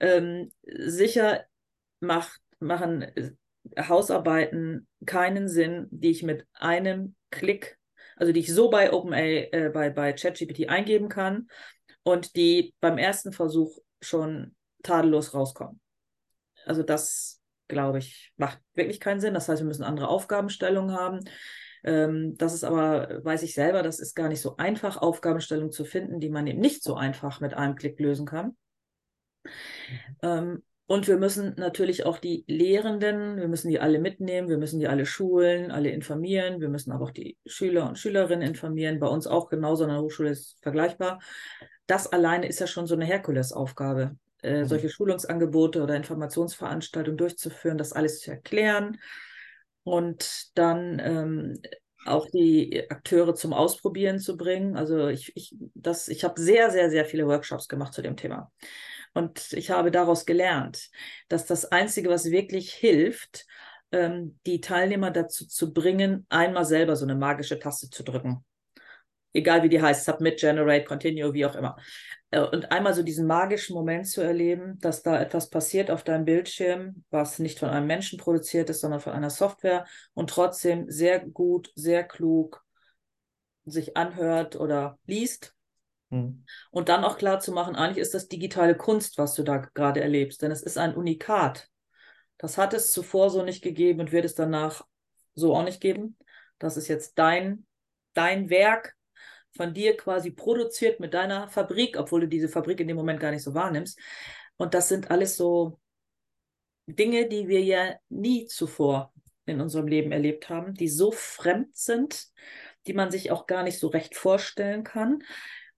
[0.04, 1.46] Ähm, sicher
[2.02, 3.06] macht, machen
[3.80, 7.80] Hausarbeiten keinen Sinn, die ich mit einem Klick,
[8.18, 11.48] also die ich so bei OpenAI, äh, bei, bei ChatGPT eingeben kann
[12.04, 15.80] und die beim ersten Versuch schon tadellos rauskommen.
[16.66, 19.34] Also das, glaube ich, macht wirklich keinen Sinn.
[19.34, 21.22] Das heißt, wir müssen andere Aufgabenstellungen haben.
[21.86, 25.86] Ähm, das ist aber, weiß ich selber, das ist gar nicht so einfach, Aufgabenstellungen zu
[25.86, 28.58] finden, die man eben nicht so einfach mit einem Klick lösen kann.
[30.22, 34.80] Ähm, und wir müssen natürlich auch die Lehrenden, wir müssen die alle mitnehmen, wir müssen
[34.80, 39.00] die alle schulen, alle informieren, wir müssen aber auch die Schüler und Schülerinnen informieren.
[39.00, 41.20] Bei uns auch genauso an der Hochschule ist vergleichbar.
[41.88, 44.66] Das alleine ist ja schon so eine Herkulesaufgabe, äh, mhm.
[44.66, 49.00] solche Schulungsangebote oder Informationsveranstaltungen durchzuführen, das alles zu erklären.
[49.84, 51.62] Und dann ähm,
[52.06, 54.76] auch die Akteure zum Ausprobieren zu bringen.
[54.76, 55.56] Also ich, ich,
[56.08, 58.52] ich habe sehr, sehr, sehr viele Workshops gemacht zu dem Thema.
[59.14, 60.90] Und ich habe daraus gelernt,
[61.28, 63.46] dass das Einzige, was wirklich hilft,
[63.92, 68.44] ähm, die Teilnehmer dazu zu bringen, einmal selber so eine magische Taste zu drücken.
[69.34, 71.78] Egal wie die heißt, Submit, Generate, Continue, wie auch immer.
[72.32, 76.26] Äh, und einmal so diesen magischen Moment zu erleben, dass da etwas passiert auf deinem
[76.26, 81.20] Bildschirm, was nicht von einem Menschen produziert ist, sondern von einer Software und trotzdem sehr
[81.20, 82.64] gut, sehr klug
[83.66, 85.56] sich anhört oder liest.
[86.14, 86.46] Hm.
[86.70, 90.00] Und dann auch klar zu machen, eigentlich ist das digitale Kunst, was du da gerade
[90.00, 91.70] erlebst, denn es ist ein Unikat.
[92.38, 94.86] Das hat es zuvor so nicht gegeben und wird es danach
[95.34, 96.18] so auch nicht geben.
[96.60, 97.66] Das ist jetzt dein,
[98.14, 98.96] dein Werk,
[99.56, 103.30] von dir quasi produziert mit deiner Fabrik, obwohl du diese Fabrik in dem Moment gar
[103.30, 104.00] nicht so wahrnimmst.
[104.58, 105.80] Und das sind alles so
[106.88, 109.14] Dinge, die wir ja nie zuvor
[109.46, 112.28] in unserem Leben erlebt haben, die so fremd sind,
[112.88, 115.24] die man sich auch gar nicht so recht vorstellen kann.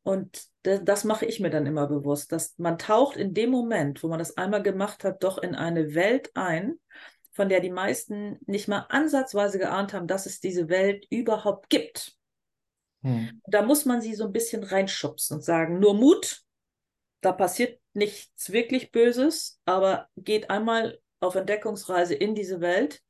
[0.05, 4.07] Und das, mache ich mir dann immer bewusst, dass man taucht in dem Moment, wo
[4.07, 6.75] man das einmal gemacht hat, doch in eine Welt ein,
[7.31, 12.15] von der die meisten nicht mal ansatzweise geahnt haben, dass es diese Welt überhaupt gibt.
[13.01, 13.41] Hm.
[13.47, 16.43] Da muss man sie so ein bisschen reinschubsen und sagen, nur Mut,
[17.21, 23.01] da passiert nichts wirklich Böses, aber geht einmal auf Entdeckungsreise in diese Welt.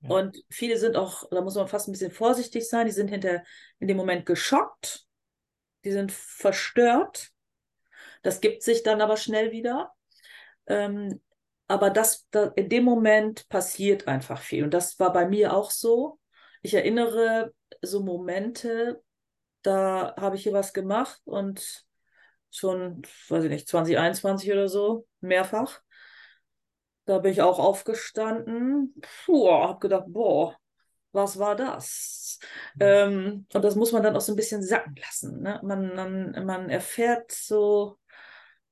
[0.00, 0.16] Ja.
[0.16, 3.44] Und viele sind auch, da muss man fast ein bisschen vorsichtig sein, die sind hinter
[3.80, 5.07] in dem Moment geschockt,
[5.84, 7.30] die sind verstört.
[8.22, 9.92] Das gibt sich dann aber schnell wieder.
[10.66, 11.20] Ähm,
[11.66, 14.64] aber das, da, in dem Moment passiert einfach viel.
[14.64, 16.18] Und das war bei mir auch so.
[16.62, 19.02] Ich erinnere so Momente,
[19.62, 21.84] da habe ich hier was gemacht und
[22.50, 25.82] schon, weiß ich nicht, 2021 oder so, mehrfach.
[27.04, 28.94] Da bin ich auch aufgestanden,
[29.26, 30.56] habe gedacht, boah,
[31.18, 32.38] was war das?
[32.76, 32.80] Mhm.
[32.80, 35.42] Ähm, und das muss man dann auch so ein bisschen sacken lassen.
[35.42, 35.60] Ne?
[35.62, 37.98] Man, man, man erfährt so,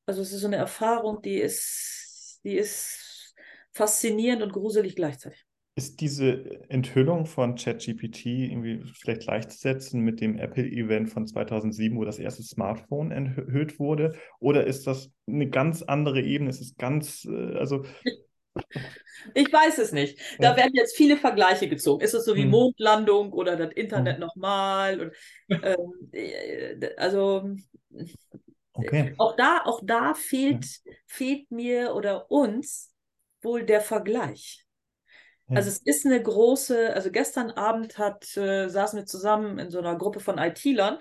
[0.07, 3.35] also es ist so eine Erfahrung, die ist, die ist
[3.73, 5.45] faszinierend und gruselig gleichzeitig.
[5.79, 12.19] Ist diese Enthüllung von ChatGPT irgendwie vielleicht gleichzusetzen mit dem Apple-Event von 2007, wo das
[12.19, 14.15] erste Smartphone enthüllt wurde?
[14.39, 16.49] Oder ist das eine ganz andere Ebene?
[16.49, 17.85] Ist es ganz, äh, also.
[19.35, 20.19] Ich weiß es nicht.
[20.39, 20.57] Da ja.
[20.57, 22.05] werden jetzt viele Vergleiche gezogen.
[22.05, 22.51] Ist es so wie hm.
[22.51, 24.21] Mondlandung oder das Internet hm.
[24.21, 25.13] nochmal?
[25.49, 27.51] Ähm, äh, also
[28.73, 29.15] okay.
[29.19, 30.93] auch da, auch da fehlt, ja.
[31.07, 32.93] fehlt mir oder uns
[33.43, 34.67] wohl der Vergleich.
[35.49, 39.79] Also es ist eine große, also gestern Abend hat, äh, saßen wir zusammen in so
[39.79, 40.99] einer Gruppe von IT-Lern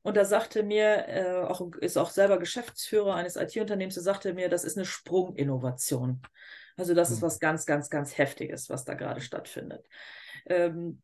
[0.00, 4.48] und da sagte mir, äh, auch, ist auch selber Geschäftsführer eines IT-Unternehmens, der sagte mir,
[4.48, 6.22] das ist eine Sprunginnovation.
[6.76, 7.16] Also das mhm.
[7.16, 9.86] ist was ganz, ganz, ganz Heftiges, was da gerade stattfindet.
[10.46, 11.02] Ähm,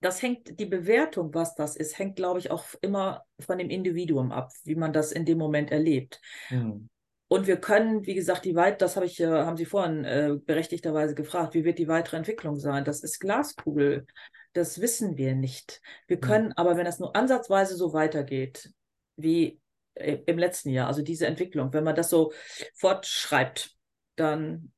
[0.00, 4.32] das hängt, die Bewertung, was das ist, hängt, glaube ich, auch immer von dem Individuum
[4.32, 6.20] ab, wie man das in dem Moment erlebt.
[6.50, 6.88] Mhm.
[7.28, 10.36] Und wir können, wie gesagt, die weit, das habe ich, äh, haben Sie vorhin äh,
[10.44, 12.84] berechtigterweise gefragt, wie wird die weitere Entwicklung sein?
[12.84, 14.06] Das ist Glaskugel.
[14.52, 15.80] Das wissen wir nicht.
[16.08, 16.52] Wir können mhm.
[16.56, 18.70] aber, wenn das nur ansatzweise so weitergeht,
[19.16, 19.60] wie
[19.94, 22.32] äh, im letzten Jahr, also diese Entwicklung, wenn man das so
[22.74, 23.70] fortschreibt,
[24.16, 24.72] dann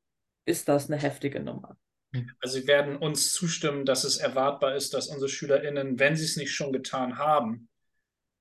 [0.47, 1.77] ist das eine heftige Nummer.
[2.41, 6.37] Also Sie werden uns zustimmen, dass es erwartbar ist, dass unsere SchülerInnen, wenn sie es
[6.37, 7.69] nicht schon getan haben,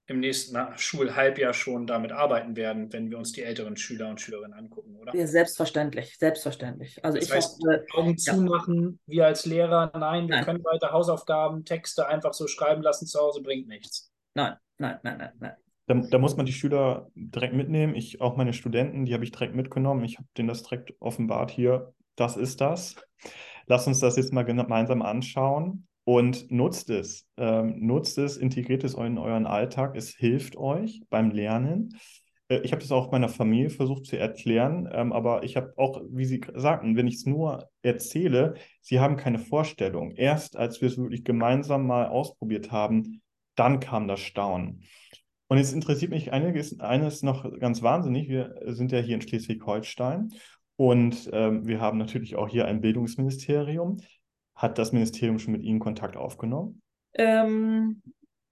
[0.07, 4.53] im nächsten Schulhalbjahr schon damit arbeiten werden, wenn wir uns die älteren Schüler und Schülerinnen
[4.53, 5.15] angucken, oder?
[5.15, 7.03] Ja, selbstverständlich, selbstverständlich.
[7.05, 8.33] Also das ich heißt, habe, Augen ja.
[8.33, 10.45] zumachen, wir als Lehrer, nein, wir nein.
[10.45, 14.11] können weiter Hausaufgaben, Texte einfach so schreiben lassen zu Hause, bringt nichts.
[14.33, 15.55] Nein, nein, nein, nein, nein.
[15.85, 17.95] Da, da, muss man die Schüler direkt mitnehmen.
[17.95, 20.03] Ich, auch meine Studenten, die habe ich direkt mitgenommen.
[20.05, 21.93] Ich habe denen das direkt offenbart hier.
[22.15, 22.95] Das ist das.
[23.67, 27.27] Lass uns das jetzt mal gemeinsam anschauen und nutzt es.
[27.37, 29.95] Ähm, nutzt es, integriert es in euren Alltag.
[29.95, 31.97] Es hilft euch beim Lernen.
[32.49, 36.01] Äh, ich habe das auch meiner Familie versucht zu erklären, ähm, aber ich habe auch,
[36.09, 40.11] wie Sie sagten, wenn ich es nur erzähle, Sie haben keine Vorstellung.
[40.11, 43.21] Erst als wir es wirklich gemeinsam mal ausprobiert haben,
[43.55, 44.83] dann kam das Staunen.
[45.53, 48.27] Und jetzt interessiert mich einiges, eines noch ganz wahnsinnig.
[48.27, 50.33] Wir sind ja hier in Schleswig-Holstein
[50.77, 54.01] und ähm, wir haben natürlich auch hier ein Bildungsministerium.
[54.55, 56.81] Hat das Ministerium schon mit Ihnen Kontakt aufgenommen?
[57.13, 58.01] Ähm,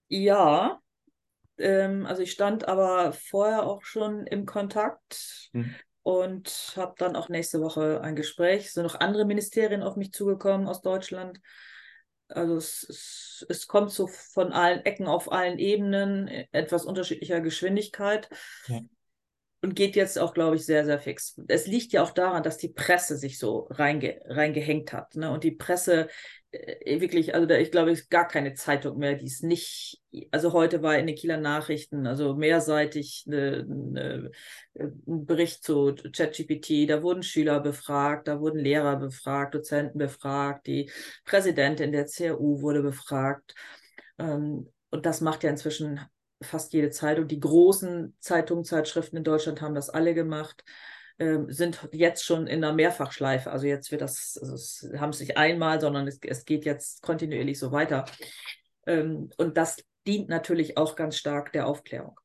[0.10, 0.80] ja,
[1.58, 5.74] ähm, also ich stand aber vorher auch schon im Kontakt hm.
[6.04, 8.68] und habe dann auch nächste Woche ein Gespräch.
[8.68, 11.40] Es sind noch andere Ministerien auf mich zugekommen aus Deutschland.
[12.32, 18.30] Also es, es, es kommt so von allen Ecken auf allen Ebenen, etwas unterschiedlicher Geschwindigkeit.
[18.68, 18.82] Ja
[19.62, 21.40] und geht jetzt auch, glaube ich, sehr, sehr fix.
[21.48, 25.16] Es liegt ja auch daran, dass die Presse sich so reinge reingehängt hat.
[25.16, 25.32] Ne?
[25.32, 26.08] Und die Presse, äh,
[26.52, 30.52] wirklich, also da, ich glaube, es ist gar keine Zeitung mehr, die es nicht, also
[30.52, 34.32] heute war in den Kieler Nachrichten, also mehrseitig eine, eine,
[34.78, 40.92] ein Bericht zu ChatGPT, da wurden Schüler befragt, da wurden Lehrer befragt, Dozenten befragt, die
[41.24, 43.56] Präsidentin der CRU wurde befragt.
[44.20, 46.02] Ähm, und das macht ja inzwischen
[46.42, 47.28] fast jede Zeitung.
[47.28, 50.66] Die großen Zeitungen, Zeitschriften in Deutschland haben das alle gemacht.
[51.22, 53.52] Ähm, sind jetzt schon in einer Mehrfachschleife.
[53.52, 57.04] Also jetzt wird das, also es haben es nicht einmal, sondern es, es geht jetzt
[57.04, 58.06] kontinuierlich so weiter.
[58.88, 62.20] Ähm, und das dient natürlich auch ganz stark der Aufklärung.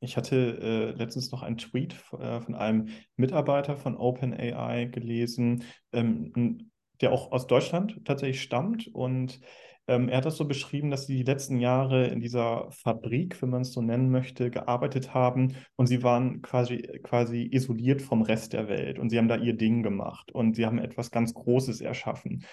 [0.00, 6.72] Ich hatte äh, letztens noch einen Tweet äh, von einem Mitarbeiter von OpenAI gelesen, ähm,
[7.00, 9.38] der auch aus Deutschland tatsächlich stammt und
[9.86, 13.50] ähm, er hat das so beschrieben, dass sie die letzten Jahre in dieser Fabrik, wenn
[13.50, 18.54] man es so nennen möchte, gearbeitet haben und sie waren quasi, quasi isoliert vom Rest
[18.54, 21.82] der Welt und sie haben da ihr Ding gemacht und sie haben etwas ganz Großes
[21.82, 22.44] erschaffen.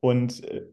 [0.00, 0.66] Und äh,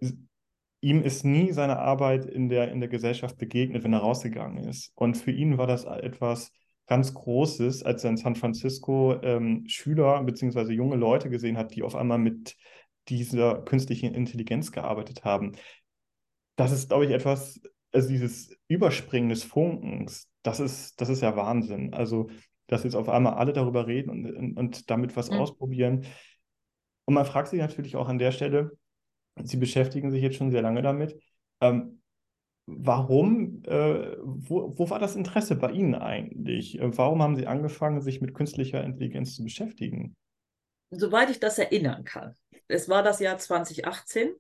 [0.80, 4.92] ihm ist nie seine Arbeit in der, in der Gesellschaft begegnet, wenn er rausgegangen ist.
[4.96, 6.52] Und für ihn war das etwas
[6.88, 10.72] ganz Großes, als er in San Francisco ähm, Schüler bzw.
[10.72, 12.56] junge Leute gesehen hat, die auf einmal mit
[13.10, 15.54] dieser künstlichen Intelligenz gearbeitet haben
[16.56, 21.36] das ist, glaube ich, etwas, also dieses Überspringen des Funkens, das ist, das ist ja
[21.36, 21.94] Wahnsinn.
[21.94, 22.30] Also,
[22.68, 25.38] dass jetzt auf einmal alle darüber reden und, und, und damit was mhm.
[25.38, 26.06] ausprobieren.
[27.06, 28.72] Und man fragt sich natürlich auch an der Stelle,
[29.44, 31.20] Sie beschäftigen sich jetzt schon sehr lange damit,
[31.60, 32.02] ähm,
[32.68, 36.80] warum, äh, wo, wo war das Interesse bei Ihnen eigentlich?
[36.82, 40.16] Warum haben Sie angefangen, sich mit künstlicher Intelligenz zu beschäftigen?
[40.92, 42.36] Soweit ich das erinnern kann.
[42.68, 44.34] Es war das Jahr 2018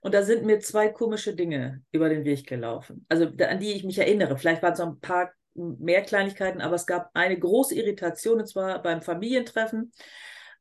[0.00, 3.04] und da sind mir zwei komische Dinge über den Weg gelaufen.
[3.08, 4.36] Also an die ich mich erinnere.
[4.36, 8.46] Vielleicht waren es noch ein paar mehr Kleinigkeiten, aber es gab eine große Irritation, und
[8.46, 9.92] zwar beim Familientreffen.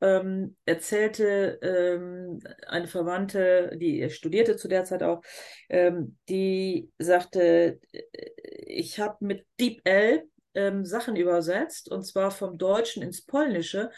[0.02, 5.22] Ähm, erzählte ähm, eine Verwandte, die studierte zu der Zeit auch,
[5.70, 7.80] ähm, die sagte,
[8.66, 13.90] ich habe mit DeepL ähm, Sachen übersetzt, und zwar vom Deutschen ins Polnische.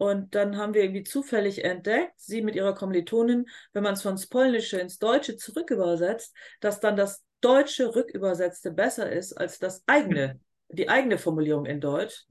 [0.00, 4.18] Und dann haben wir irgendwie zufällig entdeckt, sie mit ihrer Kommilitonin, wenn man es von
[4.30, 10.88] Polnische ins Deutsche zurückübersetzt, dass dann das deutsche Rückübersetzte besser ist als das eigene, die
[10.88, 12.24] eigene Formulierung in Deutsch.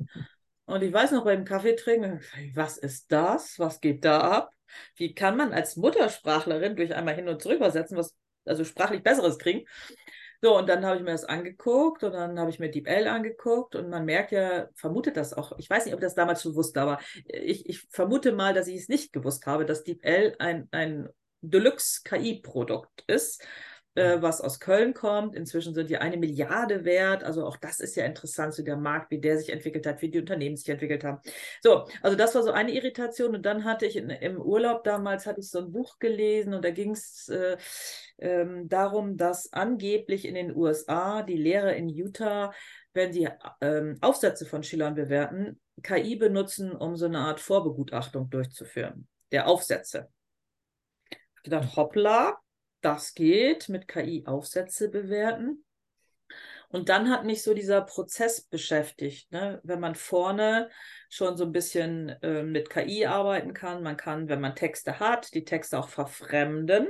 [0.66, 2.22] Und ich weiß noch beim Kaffee trinken,
[2.56, 3.60] was ist das?
[3.60, 4.50] Was geht da ab?
[4.96, 9.38] Wie kann man als Muttersprachlerin durch einmal hin und zurück übersetzen, was also sprachlich Besseres
[9.38, 9.68] kriegen?
[10.42, 13.76] So, und dann habe ich mir das angeguckt und dann habe ich mir DeepL angeguckt
[13.76, 16.56] und man merkt ja, vermutet das auch, ich weiß nicht, ob ich das damals schon
[16.56, 20.70] wusste, aber ich, ich vermute mal, dass ich es nicht gewusst habe, dass DeepL ein,
[20.72, 21.10] ein
[21.42, 23.44] Deluxe-KI-Produkt ist
[23.96, 25.36] äh, was aus Köln kommt.
[25.36, 27.24] Inzwischen sind die eine Milliarde wert.
[27.24, 30.10] Also auch das ist ja interessant, so der Markt, wie der sich entwickelt hat, wie
[30.10, 31.20] die Unternehmen sich entwickelt haben.
[31.62, 33.36] So, also das war so eine Irritation.
[33.36, 36.64] Und dann hatte ich in, im Urlaub damals, hatte ich so ein Buch gelesen und
[36.64, 37.58] da ging es äh,
[38.20, 42.54] ähm, darum, dass angeblich in den USA die Lehrer in Utah,
[42.94, 43.28] wenn sie
[43.62, 50.10] ähm, Aufsätze von Schülern bewerten, KI benutzen, um so eine Art Vorbegutachtung durchzuführen, der Aufsätze.
[51.10, 52.38] Ich gedacht, hoppla,
[52.82, 55.66] das geht mit KI Aufsätze bewerten.
[56.72, 59.60] Und dann hat mich so dieser Prozess beschäftigt, ne?
[59.64, 60.70] wenn man vorne
[61.10, 63.82] schon so ein bisschen äh, mit KI arbeiten kann.
[63.82, 66.88] Man kann, wenn man Texte hat, die Texte auch verfremden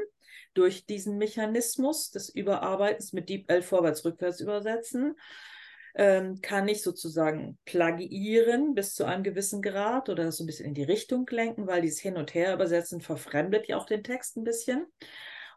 [0.53, 5.15] durch diesen Mechanismus des Überarbeitens mit DeepL vorwärts-rückwärts übersetzen.
[5.95, 10.73] Ähm, kann ich sozusagen plagiieren bis zu einem gewissen Grad oder so ein bisschen in
[10.73, 14.43] die Richtung lenken, weil dieses Hin- und Her übersetzen verfremdet ja auch den Text ein
[14.43, 14.85] bisschen.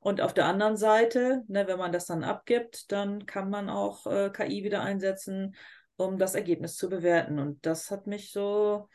[0.02, 4.04] Und auf der anderen Seite, ne, wenn man das dann abgibt, dann kann man auch
[4.06, 5.54] äh, KI wieder einsetzen,
[5.96, 7.38] um das Ergebnis zu bewerten.
[7.38, 8.88] Und das hat mich so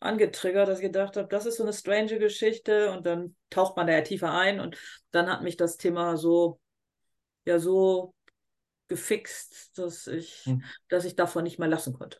[0.00, 3.86] angetriggert, dass ich gedacht habe, das ist so eine strange Geschichte und dann taucht man
[3.86, 4.78] da ja tiefer ein und
[5.10, 6.58] dann hat mich das Thema so,
[7.44, 8.14] ja, so
[8.88, 10.64] gefixt, dass ich, hm.
[10.88, 12.18] dass ich davon nicht mehr lassen konnte.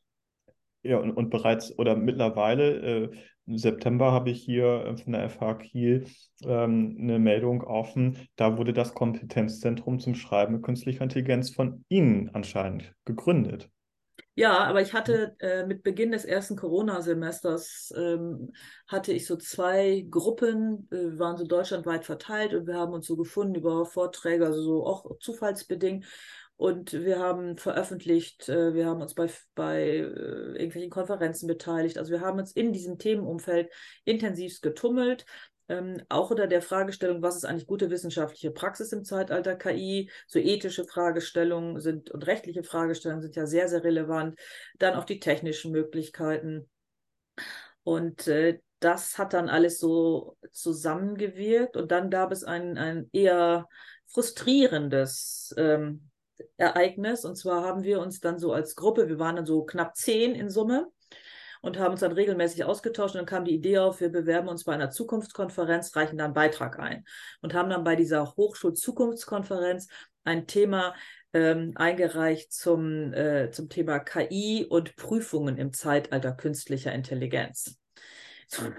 [0.87, 3.11] Ja, und, und bereits oder mittlerweile, äh,
[3.46, 6.07] im September habe ich hier äh, von der FH Kiel
[6.44, 8.29] ähm, eine Meldung offen.
[8.37, 13.70] Da wurde das Kompetenzzentrum zum Schreiben mit künstlicher Intelligenz von Ihnen anscheinend gegründet.
[14.38, 18.53] Ja, aber ich hatte äh, mit Beginn des ersten Corona-Semesters ähm,
[18.87, 23.16] hatte ich so zwei Gruppen, äh, waren so deutschlandweit verteilt und wir haben uns so
[23.16, 26.05] gefunden über Vorträge, also so auch zufallsbedingt.
[26.56, 31.98] Und wir haben veröffentlicht, äh, wir haben uns bei, bei äh, irgendwelchen Konferenzen beteiligt.
[31.98, 33.70] Also wir haben uns in diesem Themenumfeld
[34.04, 35.26] intensiv getummelt.
[35.68, 40.10] Ähm, auch unter der Fragestellung, was ist eigentlich gute wissenschaftliche Praxis im Zeitalter KI?
[40.26, 44.38] So ethische Fragestellungen sind und rechtliche Fragestellungen sind ja sehr, sehr relevant.
[44.78, 46.70] Dann auch die technischen Möglichkeiten.
[47.82, 53.68] Und äh, das hat dann alles so zusammengewirkt und dann gab es ein, ein eher
[54.06, 56.11] frustrierendes ähm,
[56.57, 57.24] Ereignis.
[57.24, 60.34] Und zwar haben wir uns dann so als Gruppe, wir waren dann so knapp zehn
[60.34, 60.89] in Summe
[61.62, 63.14] und haben uns dann regelmäßig ausgetauscht.
[63.14, 66.34] Und dann kam die Idee auf, wir bewerben uns bei einer Zukunftskonferenz, reichen dann einen
[66.34, 67.05] Beitrag ein
[67.41, 69.89] und haben dann bei dieser Hochschulzukunftskonferenz
[70.24, 70.95] ein Thema
[71.32, 77.78] ähm, eingereicht zum, äh, zum Thema KI und Prüfungen im Zeitalter künstlicher Intelligenz.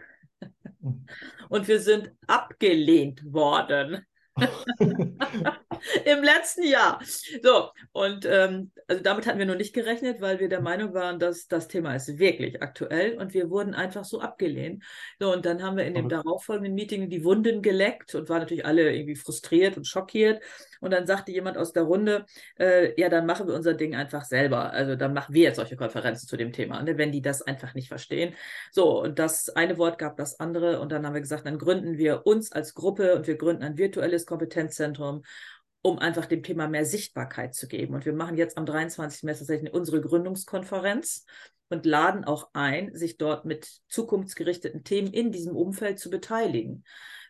[1.50, 4.06] Und wir sind abgelehnt worden.
[6.06, 7.02] Im letzten Jahr.
[7.42, 11.20] So, und ähm, also damit hatten wir noch nicht gerechnet, weil wir der Meinung waren,
[11.20, 14.84] dass das Thema ist wirklich aktuell und wir wurden einfach so abgelehnt.
[15.20, 18.66] So, und dann haben wir in dem darauffolgenden Meeting die Wunden geleckt und waren natürlich
[18.66, 20.42] alle irgendwie frustriert und schockiert.
[20.80, 22.26] Und dann sagte jemand aus der Runde,
[22.60, 24.72] äh, ja, dann machen wir unser Ding einfach selber.
[24.72, 27.74] Also dann machen wir jetzt solche Konferenzen zu dem Thema, ne, wenn die das einfach
[27.74, 28.36] nicht verstehen.
[28.72, 31.98] So, und das eine Wort gab das andere und dann haben wir gesagt, dann gründen
[31.98, 35.24] wir uns als Gruppe und wir gründen ein virtuelles Kompetenzzentrum
[35.88, 37.96] um einfach dem Thema mehr Sichtbarkeit zu geben.
[37.96, 39.24] Und wir machen jetzt am 23.
[39.24, 41.26] März tatsächlich unsere Gründungskonferenz
[41.70, 46.84] und laden auch ein, sich dort mit zukunftsgerichteten Themen in diesem Umfeld zu beteiligen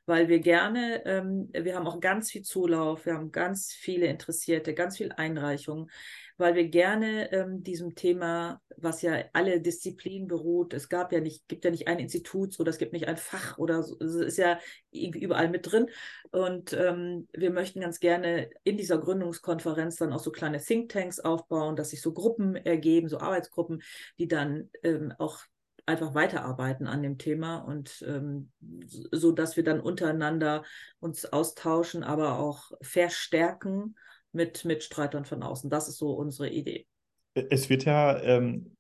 [0.08, 4.74] weil wir gerne, ähm, wir haben auch ganz viel Zulauf, wir haben ganz viele Interessierte,
[4.74, 5.92] ganz viel Einreichungen,
[6.38, 11.48] weil wir gerne ähm, diesem Thema, was ja alle Disziplinen beruht, es gab ja nicht,
[11.50, 14.38] gibt ja nicht ein Institut oder es gibt nicht ein Fach oder so, es ist
[14.38, 14.60] ja
[14.92, 15.88] irgendwie überall mit drin.
[16.32, 21.76] Und ähm, wir möchten ganz gerne in dieser Gründungskonferenz dann auch so kleine Thinktanks aufbauen,
[21.76, 23.82] dass sich so Gruppen ergeben, so Arbeitsgruppen,
[24.20, 25.42] die dann ähm, auch
[25.88, 28.52] einfach weiterarbeiten an dem Thema und ähm,
[28.86, 30.64] so, dass wir dann untereinander
[31.00, 33.96] uns austauschen, aber auch verstärken
[34.32, 35.70] mit Mitstreitern von außen.
[35.70, 36.86] Das ist so unsere Idee.
[37.34, 38.76] Es wird ja ähm,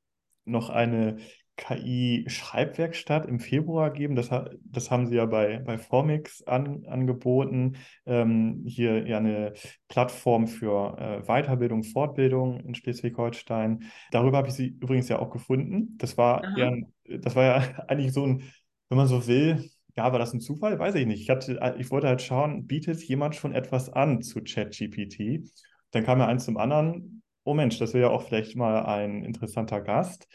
[0.45, 1.17] noch eine
[1.57, 4.15] KI-Schreibwerkstatt im Februar geben.
[4.15, 4.29] Das,
[4.63, 7.77] das haben sie ja bei, bei Formix an, angeboten.
[8.05, 9.53] Ähm, hier ja eine
[9.89, 13.83] Plattform für äh, Weiterbildung, Fortbildung in Schleswig-Holstein.
[14.11, 15.97] Darüber habe ich sie übrigens ja auch gefunden.
[15.97, 17.55] Das war, eher, das war ja
[17.87, 18.43] eigentlich so ein,
[18.89, 20.77] wenn man so will, ja, war das ein Zufall?
[20.77, 21.21] Weiß ich nicht.
[21.21, 25.49] Ich, hatte, ich wollte halt schauen, bietet jemand schon etwas an zu ChatGPT?
[25.91, 27.23] Dann kam ja eins zum anderen.
[27.43, 30.27] Oh Mensch, das wäre ja auch vielleicht mal ein interessanter Gast.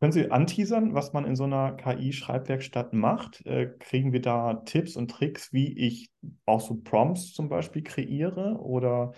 [0.00, 3.44] Können Sie anteasern, was man in so einer KI-Schreibwerkstatt macht?
[3.46, 6.10] Äh, kriegen wir da Tipps und Tricks, wie ich
[6.46, 8.58] auch so Prompts zum Beispiel kreiere?
[8.60, 9.12] Oder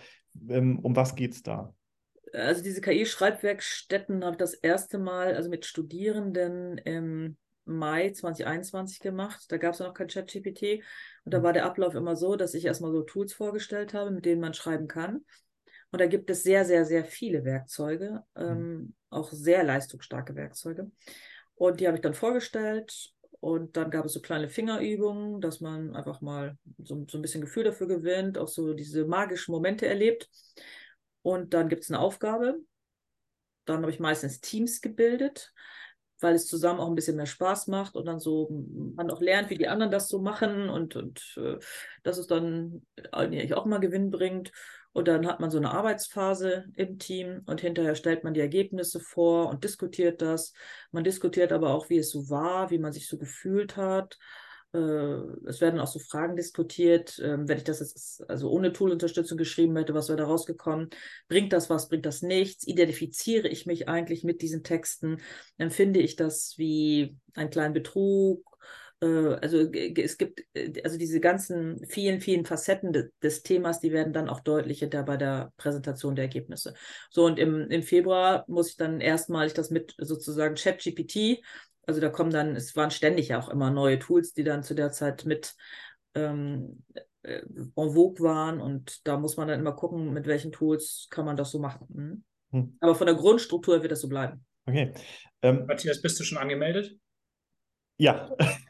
[0.48, 1.74] ähm, um was geht es da?
[2.32, 9.44] Also diese KI-Schreibwerkstätten habe ich das erste Mal also mit Studierenden im Mai 2021 gemacht.
[9.48, 10.82] Da gab es noch kein ChatGPT.
[11.24, 11.42] Und da mhm.
[11.42, 14.54] war der Ablauf immer so, dass ich erstmal so Tools vorgestellt habe, mit denen man
[14.54, 15.24] schreiben kann.
[15.90, 18.94] Und da gibt es sehr, sehr, sehr viele Werkzeuge, mhm.
[19.16, 20.90] Auch sehr leistungsstarke Werkzeuge.
[21.54, 23.12] Und die habe ich dann vorgestellt.
[23.40, 27.42] Und dann gab es so kleine Fingerübungen, dass man einfach mal so, so ein bisschen
[27.42, 30.28] Gefühl dafür gewinnt, auch so diese magischen Momente erlebt.
[31.22, 32.58] Und dann gibt es eine Aufgabe.
[33.64, 35.52] Dann habe ich meistens Teams gebildet,
[36.20, 38.48] weil es zusammen auch ein bisschen mehr Spaß macht und dann so
[38.94, 41.58] man auch lernt, wie die anderen das so machen und, und äh,
[42.02, 44.52] dass es dann eigentlich auch mal Gewinn bringt.
[44.92, 48.98] Und dann hat man so eine Arbeitsphase im Team und hinterher stellt man die Ergebnisse
[48.98, 50.54] vor und diskutiert das.
[50.90, 54.16] Man diskutiert aber auch, wie es so war, wie man sich so gefühlt hat.
[54.72, 54.78] Äh,
[55.46, 57.20] es werden auch so Fragen diskutiert.
[57.22, 60.90] Ähm, wenn ich das jetzt also ohne Tool-Unterstützung geschrieben hätte, was wäre da rausgekommen?
[61.28, 62.66] Bringt das was, bringt das nichts?
[62.66, 65.18] Identifiziere ich mich eigentlich mit diesen Texten?
[65.58, 68.44] Empfinde ich das wie einen kleinen Betrug?
[69.00, 73.92] Äh, also es gibt äh, also diese ganzen vielen, vielen Facetten de, des Themas, die
[73.92, 76.74] werden dann auch deutlich hinter bei der Präsentation der Ergebnisse.
[77.10, 81.42] So, und im, im Februar muss ich dann erstmalig das mit sozusagen ChatGPT,
[81.86, 84.90] also da kommen dann, es waren ständig auch immer neue Tools, die dann zu der
[84.92, 85.54] Zeit mit
[86.14, 86.82] ähm,
[87.22, 87.42] äh,
[87.74, 91.36] en vogue waren und da muss man dann immer gucken, mit welchen Tools kann man
[91.36, 91.86] das so machen.
[91.94, 92.24] Hm?
[92.50, 92.76] Hm.
[92.80, 94.44] Aber von der Grundstruktur wird das so bleiben.
[94.66, 94.92] Okay.
[95.42, 96.96] Ähm, Matthias, bist du schon angemeldet?
[97.98, 98.30] Ja.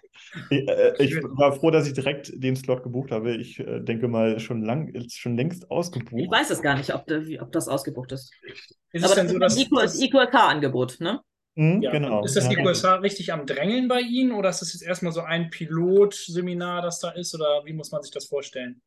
[0.50, 3.36] Ich, äh, ich, war froh, dass ich direkt den Slot gebucht habe.
[3.36, 6.20] Ich äh, denke mal, schon lang, ist schon längst ausgebucht.
[6.20, 7.04] Ich weiß es gar nicht, ob,
[7.40, 8.32] ob das ausgebucht ist.
[8.92, 11.20] ist Aber das so, ist das IQK-Angebot, ne?
[11.56, 11.90] Mhm, ja.
[11.90, 12.22] Genau.
[12.22, 12.58] Ist das ja.
[12.58, 17.00] IQSH richtig am Drängeln bei Ihnen oder ist das jetzt erstmal so ein Pilotseminar, das
[17.00, 18.82] da ist oder wie muss man sich das vorstellen?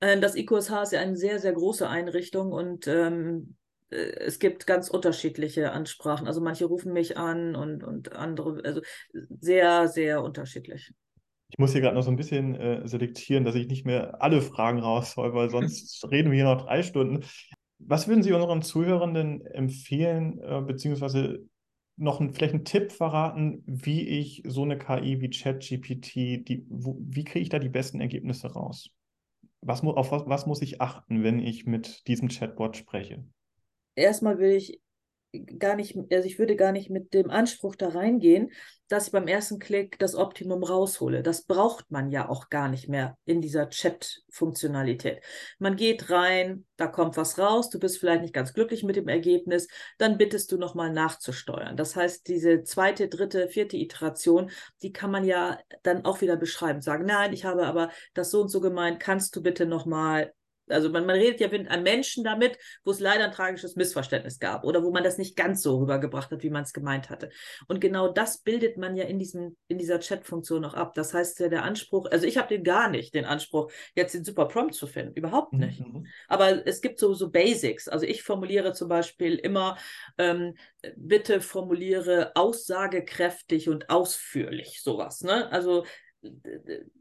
[0.00, 3.56] Äh, das IQSH ist ja eine sehr, sehr große Einrichtung und ähm,
[3.90, 6.26] äh, es gibt ganz unterschiedliche Ansprachen.
[6.26, 8.80] Also manche rufen mich an und, und andere, also
[9.12, 10.92] sehr, sehr unterschiedlich.
[11.50, 14.42] Ich muss hier gerade noch so ein bisschen äh, selektieren, dass ich nicht mehr alle
[14.42, 17.24] Fragen raushol, weil sonst reden wir hier noch drei Stunden.
[17.78, 21.46] Was würden Sie unseren Zuhörenden empfehlen, äh, beziehungsweise
[21.98, 26.14] noch einen, vielleicht einen Tipp verraten, wie ich so eine KI wie ChatGPT,
[26.68, 28.90] wie kriege ich da die besten Ergebnisse raus?
[29.60, 33.24] Was, auf was, was muss ich achten, wenn ich mit diesem Chatbot spreche?
[33.96, 34.80] Erstmal will ich
[35.58, 38.50] gar nicht, also ich würde gar nicht mit dem Anspruch da reingehen,
[38.88, 41.22] dass ich beim ersten Klick das Optimum raushole.
[41.22, 45.22] Das braucht man ja auch gar nicht mehr in dieser Chat-Funktionalität.
[45.58, 49.08] Man geht rein, da kommt was raus, du bist vielleicht nicht ganz glücklich mit dem
[49.08, 49.68] Ergebnis,
[49.98, 51.76] dann bittest du nochmal nachzusteuern.
[51.76, 54.50] Das heißt, diese zweite, dritte, vierte Iteration,
[54.82, 58.40] die kann man ja dann auch wieder beschreiben, sagen, nein, ich habe aber das so
[58.40, 60.32] und so gemeint, kannst du bitte nochmal
[60.70, 64.38] also man, man redet ja mit einem Menschen damit, wo es leider ein tragisches Missverständnis
[64.38, 67.30] gab oder wo man das nicht ganz so rübergebracht hat, wie man es gemeint hatte.
[67.66, 70.94] Und genau das bildet man ja in, diesem, in dieser Chat-Funktion auch ab.
[70.94, 74.24] Das heißt ja der Anspruch, also ich habe den gar nicht, den Anspruch, jetzt den
[74.24, 75.14] super Prompt zu finden.
[75.14, 75.80] Überhaupt nicht.
[75.80, 76.06] Mhm.
[76.28, 77.88] Aber es gibt so, so Basics.
[77.88, 79.76] Also ich formuliere zum Beispiel immer,
[80.16, 80.54] ähm,
[80.96, 85.22] bitte formuliere aussagekräftig und ausführlich sowas.
[85.22, 85.50] Ne?
[85.50, 85.84] Also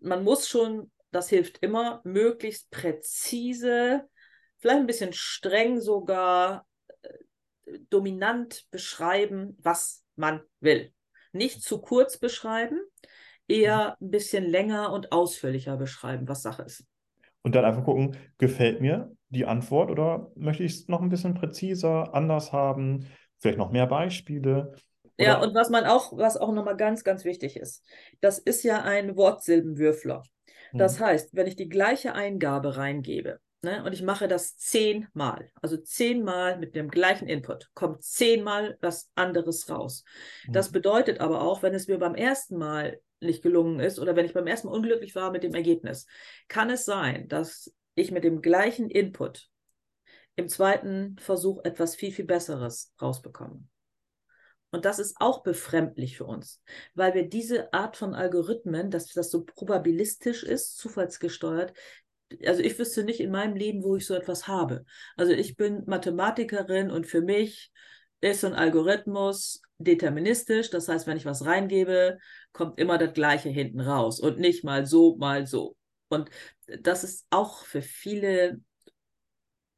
[0.02, 4.08] man muss schon das hilft immer, möglichst präzise,
[4.60, 6.68] vielleicht ein bisschen streng sogar,
[7.02, 10.94] äh, dominant beschreiben, was man will.
[11.32, 12.80] Nicht zu kurz beschreiben,
[13.48, 16.86] eher ein bisschen länger und ausführlicher beschreiben, was Sache ist.
[17.44, 21.34] Und dann einfach gucken, gefällt mir die Antwort oder möchte ich es noch ein bisschen
[21.34, 23.08] präziser, anders haben,
[23.40, 24.74] vielleicht noch mehr Beispiele.
[25.18, 27.84] Ja, und was man auch, was auch nochmal ganz, ganz wichtig ist,
[28.22, 30.24] das ist ja ein Wortsilbenwürfler.
[30.74, 31.06] Das mhm.
[31.06, 36.58] heißt, wenn ich die gleiche Eingabe reingebe ne, und ich mache das zehnmal, also zehnmal
[36.58, 40.04] mit dem gleichen Input, kommt zehnmal was anderes raus.
[40.48, 40.54] Mhm.
[40.54, 44.26] Das bedeutet aber auch, wenn es mir beim ersten Mal nicht gelungen ist oder wenn
[44.26, 46.06] ich beim ersten Mal unglücklich war mit dem Ergebnis,
[46.48, 49.50] kann es sein, dass ich mit dem gleichen Input
[50.36, 53.64] im zweiten Versuch etwas viel, viel Besseres rausbekomme.
[54.72, 56.62] Und das ist auch befremdlich für uns,
[56.94, 61.74] weil wir diese Art von Algorithmen, dass das so probabilistisch ist, zufallsgesteuert,
[62.46, 64.86] also ich wüsste nicht in meinem Leben, wo ich so etwas habe.
[65.16, 67.72] Also ich bin Mathematikerin und für mich
[68.20, 70.70] ist so ein Algorithmus deterministisch.
[70.70, 72.18] Das heißt, wenn ich was reingebe,
[72.52, 75.78] kommt immer das Gleiche hinten raus und nicht mal so, mal so.
[76.10, 76.30] Und
[76.82, 78.60] das ist auch für viele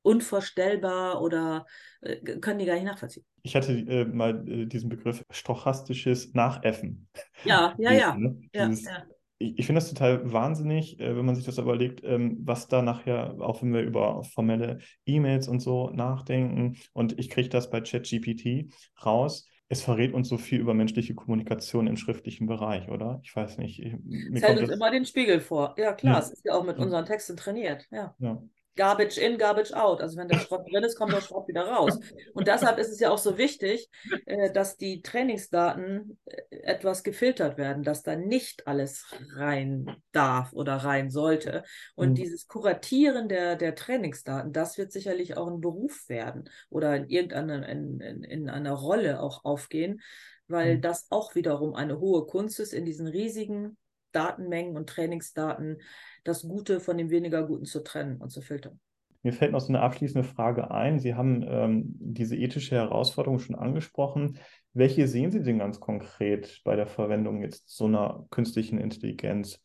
[0.01, 1.65] unvorstellbar oder
[2.01, 3.25] äh, können die gar nicht nachvollziehen.
[3.43, 7.07] Ich hatte äh, mal äh, diesen Begriff stochastisches Nachäffen.
[7.43, 8.15] Ja, ja, ja.
[8.15, 8.39] Ne?
[8.53, 9.03] Dieses, ja, ja.
[9.37, 12.81] Ich, ich finde das total wahnsinnig, äh, wenn man sich das überlegt, ähm, was da
[12.81, 17.81] nachher, auch wenn wir über formelle E-Mails und so nachdenken, und ich kriege das bei
[17.81, 18.73] ChatGPT
[19.05, 23.21] raus, es verrät uns so viel über menschliche Kommunikation im schriftlichen Bereich, oder?
[23.23, 23.79] Ich weiß nicht.
[23.79, 23.93] Ich,
[24.33, 25.75] es hält uns immer den Spiegel vor.
[25.77, 26.19] Ja, klar, ja.
[26.19, 27.87] es ist ja auch mit unseren Texten trainiert.
[27.91, 28.15] Ja.
[28.17, 28.41] ja.
[28.79, 30.01] Garbage in, Garbage out.
[30.01, 31.99] Also wenn der Schrott drin ist, kommt der Schrott wieder raus.
[32.33, 33.89] Und deshalb ist es ja auch so wichtig,
[34.25, 39.05] äh, dass die Trainingsdaten äh, etwas gefiltert werden, dass da nicht alles
[39.35, 41.63] rein darf oder rein sollte.
[41.95, 42.15] Und mhm.
[42.15, 47.67] dieses Kuratieren der, der Trainingsdaten, das wird sicherlich auch ein Beruf werden oder in irgendeiner
[47.67, 49.99] in, in, in einer Rolle auch aufgehen,
[50.47, 50.81] weil mhm.
[50.81, 53.77] das auch wiederum eine hohe Kunst ist, in diesen riesigen
[54.13, 55.81] Datenmengen und Trainingsdaten
[56.23, 58.79] das Gute von dem weniger Guten zu trennen und zu filtern.
[59.21, 60.99] Mir fällt noch so eine abschließende Frage ein.
[60.99, 64.39] Sie haben ähm, diese ethische Herausforderung schon angesprochen.
[64.73, 69.59] Welche sehen Sie denn ganz konkret bei der Verwendung jetzt so einer künstlichen Intelligenz?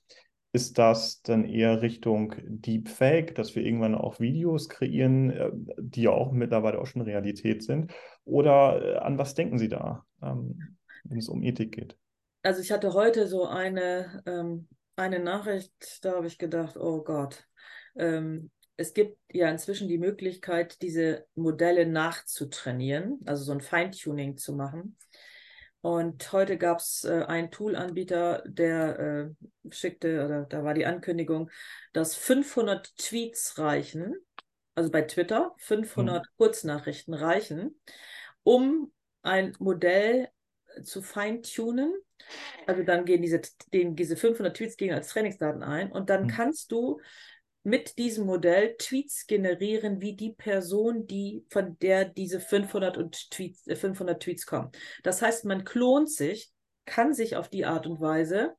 [0.53, 6.11] Ist das dann eher Richtung Deepfake, dass wir irgendwann auch Videos kreieren, äh, die ja
[6.11, 7.93] auch mittlerweile auch schon Realität sind?
[8.25, 11.97] Oder äh, an was denken Sie da, ähm, wenn es um Ethik geht?
[12.43, 17.47] Also ich hatte heute so eine ähm, eine Nachricht, da habe ich gedacht, oh Gott.
[17.97, 24.53] Ähm, es gibt ja inzwischen die Möglichkeit, diese Modelle nachzutrainieren, also so ein Feintuning zu
[24.55, 24.97] machen.
[25.81, 31.51] Und heute gab es äh, einen Tool-Anbieter, der äh, schickte, oder da war die Ankündigung,
[31.93, 34.15] dass 500 Tweets reichen,
[34.75, 36.33] also bei Twitter 500 hm.
[36.37, 37.79] Kurznachrichten reichen,
[38.43, 38.93] um
[39.23, 40.31] ein Modell
[40.83, 41.95] zu feintunen
[42.67, 43.41] also dann gehen diese,
[43.73, 46.29] den, diese 500 Tweets gehen als Trainingsdaten ein und dann mhm.
[46.29, 47.01] kannst du
[47.65, 53.65] mit diesem Modell Tweets generieren, wie die Person, die von der diese 500, und Tweets,
[53.67, 54.71] 500 äh, Tweets kommen.
[55.03, 56.53] Das heißt, man klont sich,
[56.85, 58.55] kann sich auf die Art und Weise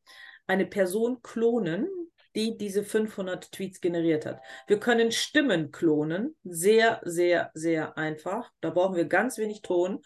[0.47, 1.87] eine Person klonen,
[2.35, 4.41] die diese 500 Tweets generiert hat.
[4.67, 8.51] Wir können Stimmen klonen, sehr, sehr, sehr einfach.
[8.59, 10.01] Da brauchen wir ganz wenig Ton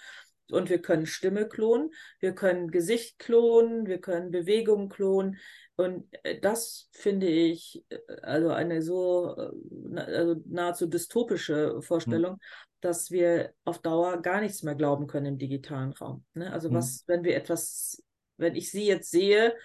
[0.52, 5.38] und wir können Stimme klonen, wir können Gesicht klonen, wir können Bewegungen klonen.
[5.76, 12.40] Und äh, das finde ich äh, also eine so äh, also nahezu dystopische Vorstellung, mhm.
[12.82, 16.26] dass wir auf Dauer gar nichts mehr glauben können im digitalen Raum.
[16.34, 16.52] Ne?
[16.52, 17.14] Also was, mhm.
[17.14, 18.04] wenn wir etwas,
[18.38, 19.56] wenn ich sie jetzt sehe,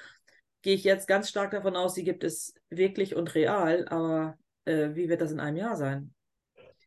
[0.62, 4.94] gehe ich jetzt ganz stark davon aus, sie gibt es wirklich und real, aber äh,
[4.94, 6.13] wie wird das in einem Jahr sein?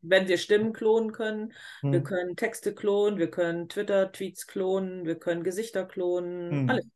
[0.02, 1.92] Wenn wir Stimmen klonen können, hm.
[1.92, 6.70] wir können Texte klonen, wir können Twitter-Tweets klonen, wir können Gesichter klonen, hm.
[6.70, 6.88] alles.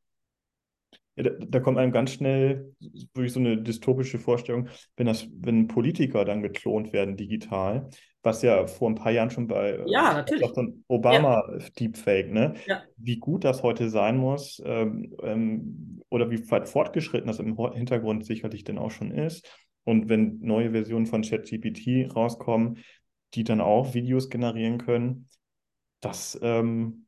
[1.16, 2.74] Ja, da, da, kommt einem ganz schnell
[3.14, 7.90] wirklich so eine dystopische Vorstellung, wenn das, wenn Politiker dann geklont werden digital,
[8.24, 10.26] was ja vor ein paar Jahren schon bei äh, ja.
[10.88, 11.70] Obama ja.
[11.78, 12.54] Deepfake, ne?
[12.66, 12.84] Ja.
[12.96, 18.26] Wie gut das heute sein muss, ähm, ähm, oder wie weit fortgeschritten das im Hintergrund
[18.26, 19.46] sicherlich denn auch schon ist.
[19.84, 22.78] Und wenn neue Versionen von ChatGPT rauskommen,
[23.34, 25.28] die dann auch Videos generieren können,
[26.02, 27.08] das ähm,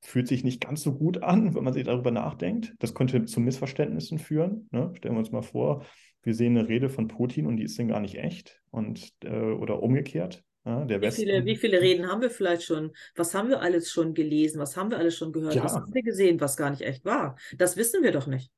[0.00, 2.74] fühlt sich nicht ganz so gut an, wenn man sich darüber nachdenkt.
[2.78, 4.68] Das könnte zu Missverständnissen führen.
[4.70, 4.92] Ne?
[4.94, 5.84] Stellen wir uns mal vor,
[6.22, 9.30] wir sehen eine Rede von Putin und die ist dann gar nicht echt und äh,
[9.30, 10.44] oder umgekehrt.
[10.64, 12.92] Ja, der wie, viele, wie viele Reden haben wir vielleicht schon?
[13.16, 14.60] Was haben wir alles schon gelesen?
[14.60, 15.54] Was haben wir alles schon gehört?
[15.54, 15.64] Ja.
[15.64, 17.36] Was haben wir gesehen, was gar nicht echt war?
[17.56, 18.50] Das wissen wir doch nicht.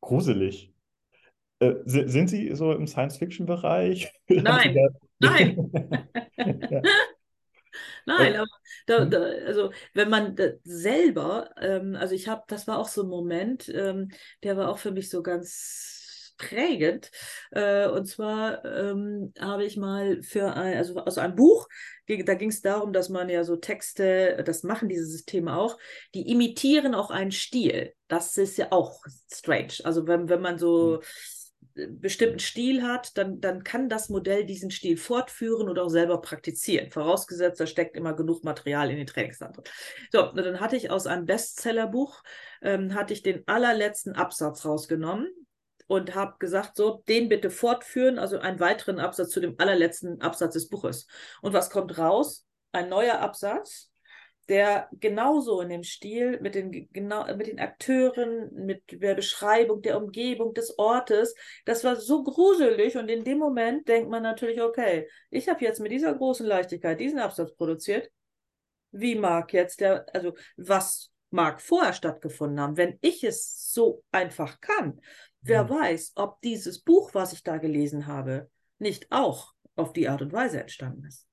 [0.00, 0.71] Gruselig.
[1.62, 4.12] Äh, sind Sie so im Science-Fiction-Bereich?
[4.28, 4.76] Nein,
[5.18, 5.70] nein.
[6.36, 6.82] ja.
[8.04, 8.48] Nein, aber
[8.86, 9.10] da, mhm.
[9.10, 13.68] da, also wenn man selber, ähm, also ich habe, das war auch so ein Moment,
[13.72, 14.08] ähm,
[14.42, 17.12] der war auch für mich so ganz prägend.
[17.52, 21.68] Äh, und zwar ähm, habe ich mal für ein, also aus einem Buch,
[22.08, 25.78] da ging es darum, dass man ja so Texte, das machen diese Systeme auch,
[26.14, 27.94] die imitieren auch einen Stil.
[28.08, 29.74] Das ist ja auch strange.
[29.84, 30.98] Also wenn, wenn man so.
[31.00, 31.06] Mhm
[31.74, 36.90] bestimmten Stil hat, dann, dann kann das Modell diesen Stil fortführen und auch selber praktizieren.
[36.90, 39.62] Vorausgesetzt, da steckt immer genug Material in die Trainingsdaten.
[40.10, 42.22] So, dann hatte ich aus einem Bestsellerbuch,
[42.62, 45.28] ähm, hatte ich den allerletzten Absatz rausgenommen
[45.86, 50.54] und habe gesagt, so, den bitte fortführen, also einen weiteren Absatz zu dem allerletzten Absatz
[50.54, 51.06] des Buches.
[51.40, 52.46] Und was kommt raus?
[52.72, 53.91] Ein neuer Absatz,
[54.48, 59.96] der genauso in dem Stil mit den, genau, mit den Akteuren, mit der Beschreibung der
[59.96, 61.34] Umgebung des Ortes,
[61.64, 65.80] das war so gruselig und in dem Moment denkt man natürlich, okay, ich habe jetzt
[65.80, 68.10] mit dieser großen Leichtigkeit diesen Absatz produziert.
[68.90, 74.60] Wie mag jetzt der, also was mag vorher stattgefunden haben, wenn ich es so einfach
[74.60, 75.00] kann?
[75.40, 75.70] Wer mhm.
[75.70, 80.32] weiß, ob dieses Buch, was ich da gelesen habe, nicht auch auf die Art und
[80.32, 81.26] Weise entstanden ist.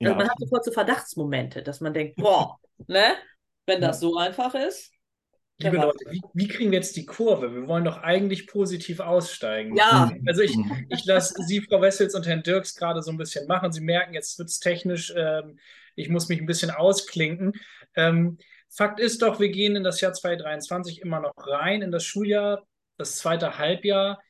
[0.00, 0.16] Also ja.
[0.16, 3.16] man hat sofort so Verdachtsmomente, dass man denkt, boah, ne?
[3.66, 4.92] Wenn das so einfach ist.
[5.60, 7.52] Liebe Leute, wie, wie, kriegen wir jetzt die Kurve?
[7.52, 9.76] Wir wollen doch eigentlich positiv aussteigen.
[9.76, 10.10] Ja.
[10.24, 10.56] Also ich,
[10.88, 13.72] ich lasse Sie, Frau Wessels und Herrn Dirks gerade so ein bisschen machen.
[13.72, 15.58] Sie merken, jetzt wird es technisch, ähm,
[15.96, 17.54] ich muss mich ein bisschen ausklinken.
[17.96, 18.38] Ähm,
[18.70, 22.64] Fakt ist doch, wir gehen in das Jahr 2023 immer noch rein, in das Schuljahr,
[22.96, 24.22] das zweite Halbjahr.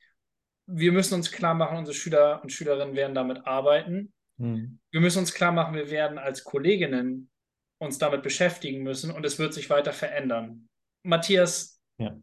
[0.64, 4.14] Wir müssen uns klar machen, unsere Schüler und Schülerinnen werden damit arbeiten.
[4.38, 4.78] Hm.
[4.90, 7.30] Wir müssen uns klar machen, wir werden als Kolleginnen
[7.78, 10.68] uns damit beschäftigen müssen und es wird sich weiter verändern.
[11.04, 12.16] Matthias, ja.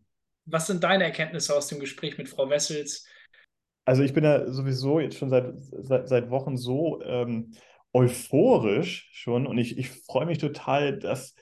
[0.45, 3.07] was sind deine Erkenntnisse aus dem Gespräch mit Frau Wessels?
[3.85, 7.51] Also ich bin ja sowieso jetzt schon seit, seit, seit Wochen so ähm,
[7.93, 11.35] euphorisch schon und ich, ich freue mich total, dass,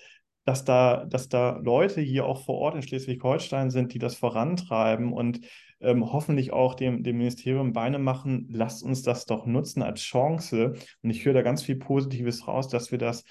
[0.45, 5.13] dass, da, dass da Leute hier auch vor Ort in Schleswig-Holstein sind, die das vorantreiben
[5.13, 5.39] und
[5.84, 10.73] ähm, hoffentlich auch dem, dem Ministerium Beine machen, lasst uns das doch nutzen als Chance.
[11.01, 13.23] Und ich höre da ganz viel Positives raus, dass wir das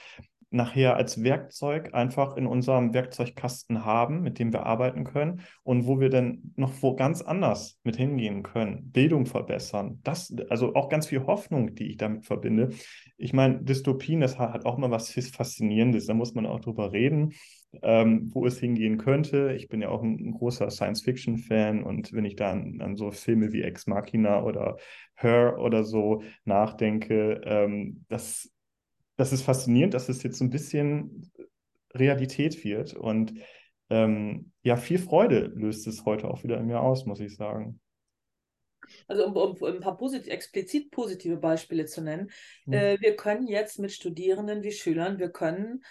[0.53, 5.99] nachher als Werkzeug einfach in unserem Werkzeugkasten haben, mit dem wir arbeiten können und wo
[5.99, 10.01] wir dann noch wo ganz anders mit hingehen können, Bildung verbessern.
[10.05, 12.71] Das, also auch ganz viel Hoffnung, die ich damit verbinde.
[13.17, 17.33] Ich meine, Dystopien, das hat auch mal was Faszinierendes, da muss man auch drüber reden
[17.81, 19.53] ähm, wo es hingehen könnte.
[19.55, 23.11] Ich bin ja auch ein, ein großer Science-Fiction-Fan und wenn ich da an, an, so
[23.11, 24.77] Filme wie Ex Machina oder
[25.15, 28.51] Her oder so nachdenke, ähm, das,
[29.17, 31.31] das ist faszinierend, dass es jetzt so ein bisschen
[31.95, 33.35] Realität wird und
[33.91, 37.81] ähm, ja, viel Freude löst es heute auch wieder in mir aus, muss ich sagen.
[39.07, 42.31] Also um, um, um ein paar posit explizit positive Beispiele zu nennen,
[42.65, 42.73] hm.
[42.73, 45.85] äh, wir können jetzt mit Studierenden wie Schülern, wir können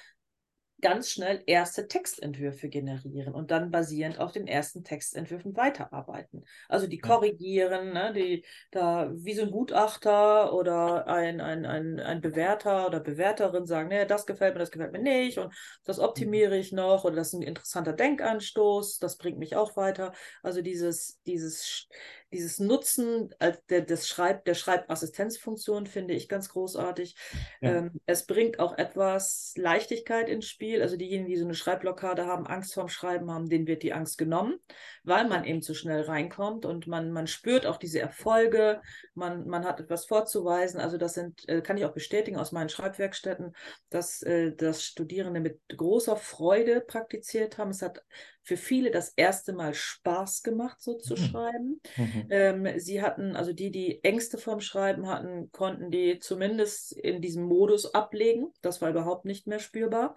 [0.82, 6.44] ganz schnell erste Textentwürfe generieren und dann basierend auf den ersten Textentwürfen weiterarbeiten.
[6.68, 12.22] Also die korrigieren, ne, die da wie so ein Gutachter oder ein, ein, ein, ein
[12.22, 15.54] Bewerter oder Bewerterin sagen, ne, das gefällt mir, das gefällt mir nicht und
[15.84, 16.04] das mhm.
[16.04, 20.14] optimiere ich noch oder das ist ein interessanter Denkanstoß, das bringt mich auch weiter.
[20.44, 21.88] Also dieses, dieses
[22.32, 27.16] dieses Nutzen als der, des Schreib, der Schreibassistenzfunktion finde ich ganz großartig.
[27.62, 27.78] Ja.
[27.78, 30.82] Ähm, es bringt auch etwas Leichtigkeit ins Spiel.
[30.82, 34.18] Also diejenigen, die so eine Schreibblockade haben, Angst vorm Schreiben haben, denen wird die Angst
[34.18, 34.60] genommen,
[35.04, 38.82] weil man eben zu schnell reinkommt und man, man spürt auch diese Erfolge,
[39.16, 40.80] man, man hat etwas vorzuweisen.
[40.80, 43.56] Also das sind, äh, kann ich auch bestätigen aus meinen Schreibwerkstätten,
[43.90, 47.72] dass, äh, dass Studierende mit großer Freude praktiziert haben.
[47.72, 48.04] Es hat
[48.44, 51.18] für viele das erste Mal Spaß gemacht, so zu mhm.
[51.18, 51.82] schreiben.
[51.98, 52.28] Mhm.
[52.30, 57.44] Ähm, sie hatten, also die, die Ängste vorm Schreiben hatten, konnten die zumindest in diesem
[57.44, 58.52] Modus ablegen.
[58.62, 60.16] Das war überhaupt nicht mehr spürbar.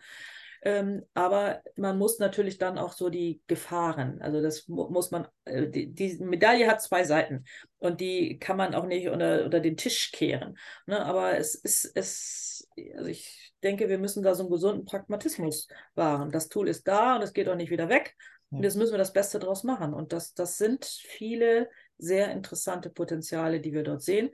[0.64, 5.28] Ähm, aber man muss natürlich dann auch so die Gefahren, also das mu muss man,
[5.44, 7.44] äh, die, die, Medaille hat zwei Seiten
[7.78, 10.56] und die kann man auch nicht unter, unter den Tisch kehren.
[10.86, 11.04] Ne?
[11.04, 16.30] Aber es ist, es, also ich denke, wir müssen da so einen gesunden Pragmatismus wahren.
[16.30, 18.16] Das Tool ist da und es geht auch nicht wieder weg.
[18.50, 19.92] Und jetzt müssen wir das Beste draus machen.
[19.92, 24.30] Und das, das sind viele sehr interessante Potenziale, die wir dort sehen.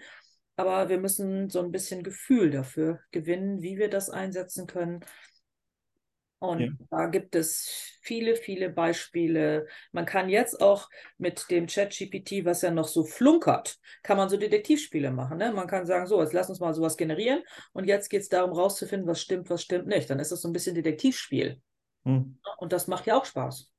[0.57, 5.01] Aber wir müssen so ein bisschen Gefühl dafür gewinnen, wie wir das einsetzen können.
[6.41, 6.71] Und ja.
[6.91, 9.67] da gibt es viele, viele Beispiele.
[9.93, 10.89] Man kann jetzt auch
[11.19, 15.37] mit dem Chat-GPT, was ja noch so flunkert, kann man so Detektivspiele machen.
[15.37, 15.53] Ne?
[15.53, 18.53] Man kann sagen, so, jetzt lass uns mal sowas generieren und jetzt geht es darum,
[18.53, 20.09] rauszufinden, was stimmt, was stimmt nicht.
[20.09, 21.61] Dann ist das so ein bisschen Detektivspiel.
[22.05, 22.39] Hm.
[22.57, 23.71] Und das macht ja auch Spaß.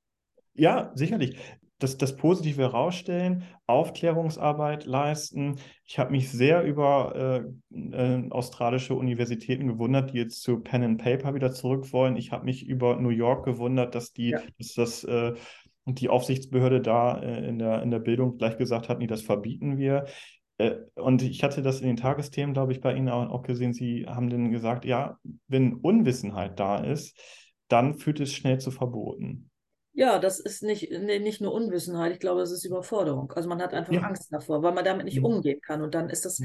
[0.54, 1.36] Ja, sicherlich
[1.82, 5.56] das, das Positive herausstellen, Aufklärungsarbeit leisten.
[5.84, 11.02] Ich habe mich sehr über äh, äh, australische Universitäten gewundert, die jetzt zu Pen and
[11.02, 12.16] Paper wieder zurück wollen.
[12.16, 14.40] Ich habe mich über New York gewundert, dass die, ja.
[14.58, 15.34] dass das äh,
[15.86, 19.78] die Aufsichtsbehörde da äh, in, der, in der Bildung gleich gesagt hat, nee, das verbieten
[19.78, 20.06] wir.
[20.58, 23.72] Äh, und ich hatte das in den Tagesthemen, glaube ich, bei Ihnen auch, auch gesehen.
[23.72, 25.18] Sie haben dann gesagt, ja,
[25.48, 27.18] wenn Unwissenheit da ist,
[27.68, 29.50] dann führt es schnell zu Verboten.
[29.94, 33.30] Ja, das ist nicht, nee, nicht nur Unwissenheit, ich glaube, es ist Überforderung.
[33.32, 34.00] Also man hat einfach ja.
[34.00, 35.26] Angst davor, weil man damit nicht mhm.
[35.26, 35.82] umgehen kann.
[35.82, 36.42] Und dann ist das,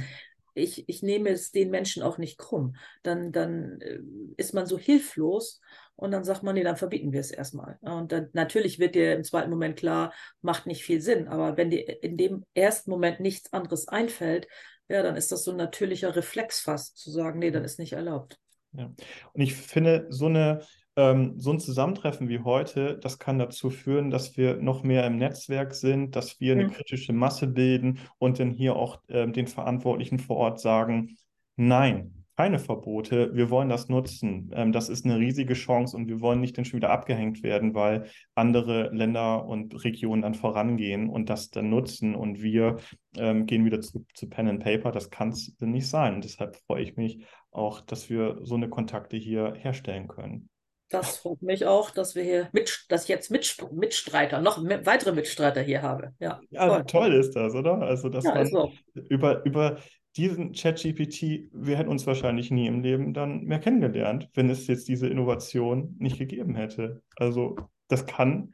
[0.54, 2.76] ich, ich nehme es den Menschen auch nicht krumm.
[3.04, 4.00] Dann, dann äh,
[4.36, 5.62] ist man so hilflos
[5.96, 7.78] und dann sagt man, nee, dann verbieten wir es erstmal.
[7.82, 11.30] Und dann natürlich wird dir im zweiten Moment klar, macht nicht viel Sinn.
[11.30, 14.48] Aber wenn dir in dem ersten Moment nichts anderes einfällt,
[14.90, 17.94] ja, dann ist das so ein natürlicher Reflex fast, zu sagen, nee, dann ist nicht
[17.94, 18.40] erlaubt.
[18.74, 18.92] Ja.
[19.34, 20.62] Und ich finde, so eine
[20.98, 25.18] ähm, so ein Zusammentreffen wie heute, das kann dazu führen, dass wir noch mehr im
[25.18, 26.72] Netzwerk sind, dass wir eine mhm.
[26.72, 31.16] kritische Masse bilden und dann hier auch ähm, den Verantwortlichen vor Ort sagen,
[31.56, 34.52] nein, keine Verbote, wir wollen das nutzen.
[34.54, 37.76] Ähm, das ist eine riesige Chance und wir wollen nicht dann schon wieder abgehängt werden,
[37.76, 42.78] weil andere Länder und Regionen dann vorangehen und das dann nutzen und wir
[43.16, 44.92] ähm, gehen wieder zu, zu Pen and Paper.
[44.92, 46.16] Das kann es nicht sein.
[46.16, 50.50] Und deshalb freue ich mich auch, dass wir so eine Kontakte hier herstellen können.
[50.90, 54.86] Das freut mich auch, dass wir hier mit, dass ich jetzt mit, Mitstreiter, noch mit,
[54.86, 56.14] weitere Mitstreiter hier habe.
[56.20, 56.86] Ja, ja toll.
[56.86, 57.14] toll.
[57.14, 57.82] ist das, oder?
[57.82, 58.72] Also, dass ja, man so.
[59.10, 59.78] über, über
[60.16, 64.88] diesen ChatGPT, wir hätten uns wahrscheinlich nie im Leben dann mehr kennengelernt, wenn es jetzt
[64.88, 67.02] diese Innovation nicht gegeben hätte.
[67.18, 67.58] Also,
[67.90, 68.54] das kann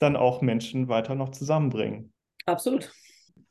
[0.00, 2.12] dann auch Menschen weiter noch zusammenbringen.
[2.46, 2.92] Absolut.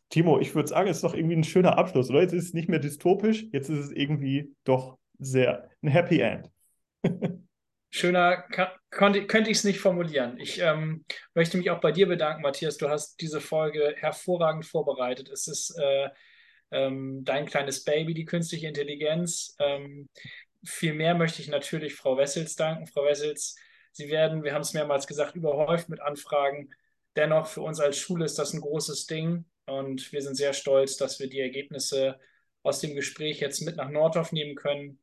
[0.10, 2.22] Timo, ich würde sagen, es ist doch irgendwie ein schöner Abschluss, oder?
[2.22, 6.50] Jetzt ist es nicht mehr dystopisch, jetzt ist es irgendwie doch sehr ein Happy End.
[7.92, 8.44] Schöner
[8.92, 10.40] könnte, ich es nicht formulieren.
[10.40, 12.78] Ich ähm, möchte mich auch bei dir bedanken, Matthias.
[12.78, 15.28] Du hast diese Folge hervorragend vorbereitet.
[15.30, 16.10] Es ist äh,
[16.72, 19.56] ähm, dein kleines Baby, die künstliche Intelligenz.
[19.60, 20.08] Ähm,
[20.64, 22.86] viel möchte ich natürlich Frau Wessels danken.
[22.86, 23.56] Frau Wessels,
[23.92, 26.70] Sie werden, wir haben es mehrmals gesagt, überhäuft mit Anfragen.
[27.16, 30.96] Dennoch, für uns als Schule ist das ein großes Ding und wir sind sehr stolz,
[30.96, 32.20] dass wir die Ergebnisse
[32.62, 35.00] aus dem Gespräch jetzt mit nach Nordorf nehmen können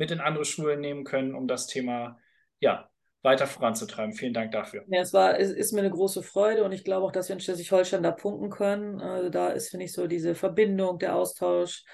[0.00, 2.18] mit in andere Schulen nehmen können, um das Thema
[2.58, 2.88] ja,
[3.22, 4.14] weiter voranzutreiben.
[4.14, 4.82] Vielen Dank dafür.
[4.88, 7.34] Ja, es war, es ist mir eine große Freude und ich glaube auch, dass wir
[7.34, 8.98] in Schleswig-Holstein da punkten können.
[9.02, 11.84] Also da ist, finde ich, so diese Verbindung, der Austausch,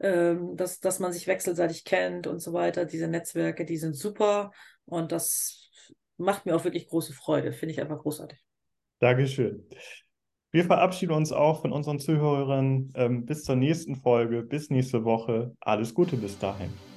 [0.00, 2.86] ähm, dass, dass man sich wechselseitig kennt und so weiter.
[2.86, 4.50] Diese Netzwerke, die sind super
[4.84, 5.70] und das
[6.16, 7.52] macht mir auch wirklich große Freude.
[7.52, 8.40] Finde ich einfach großartig.
[8.98, 9.64] Dankeschön.
[10.50, 12.92] Wir verabschieden uns auch von unseren Zuhörern.
[12.96, 15.56] Ähm, bis zur nächsten Folge, bis nächste Woche.
[15.60, 16.93] Alles Gute bis dahin.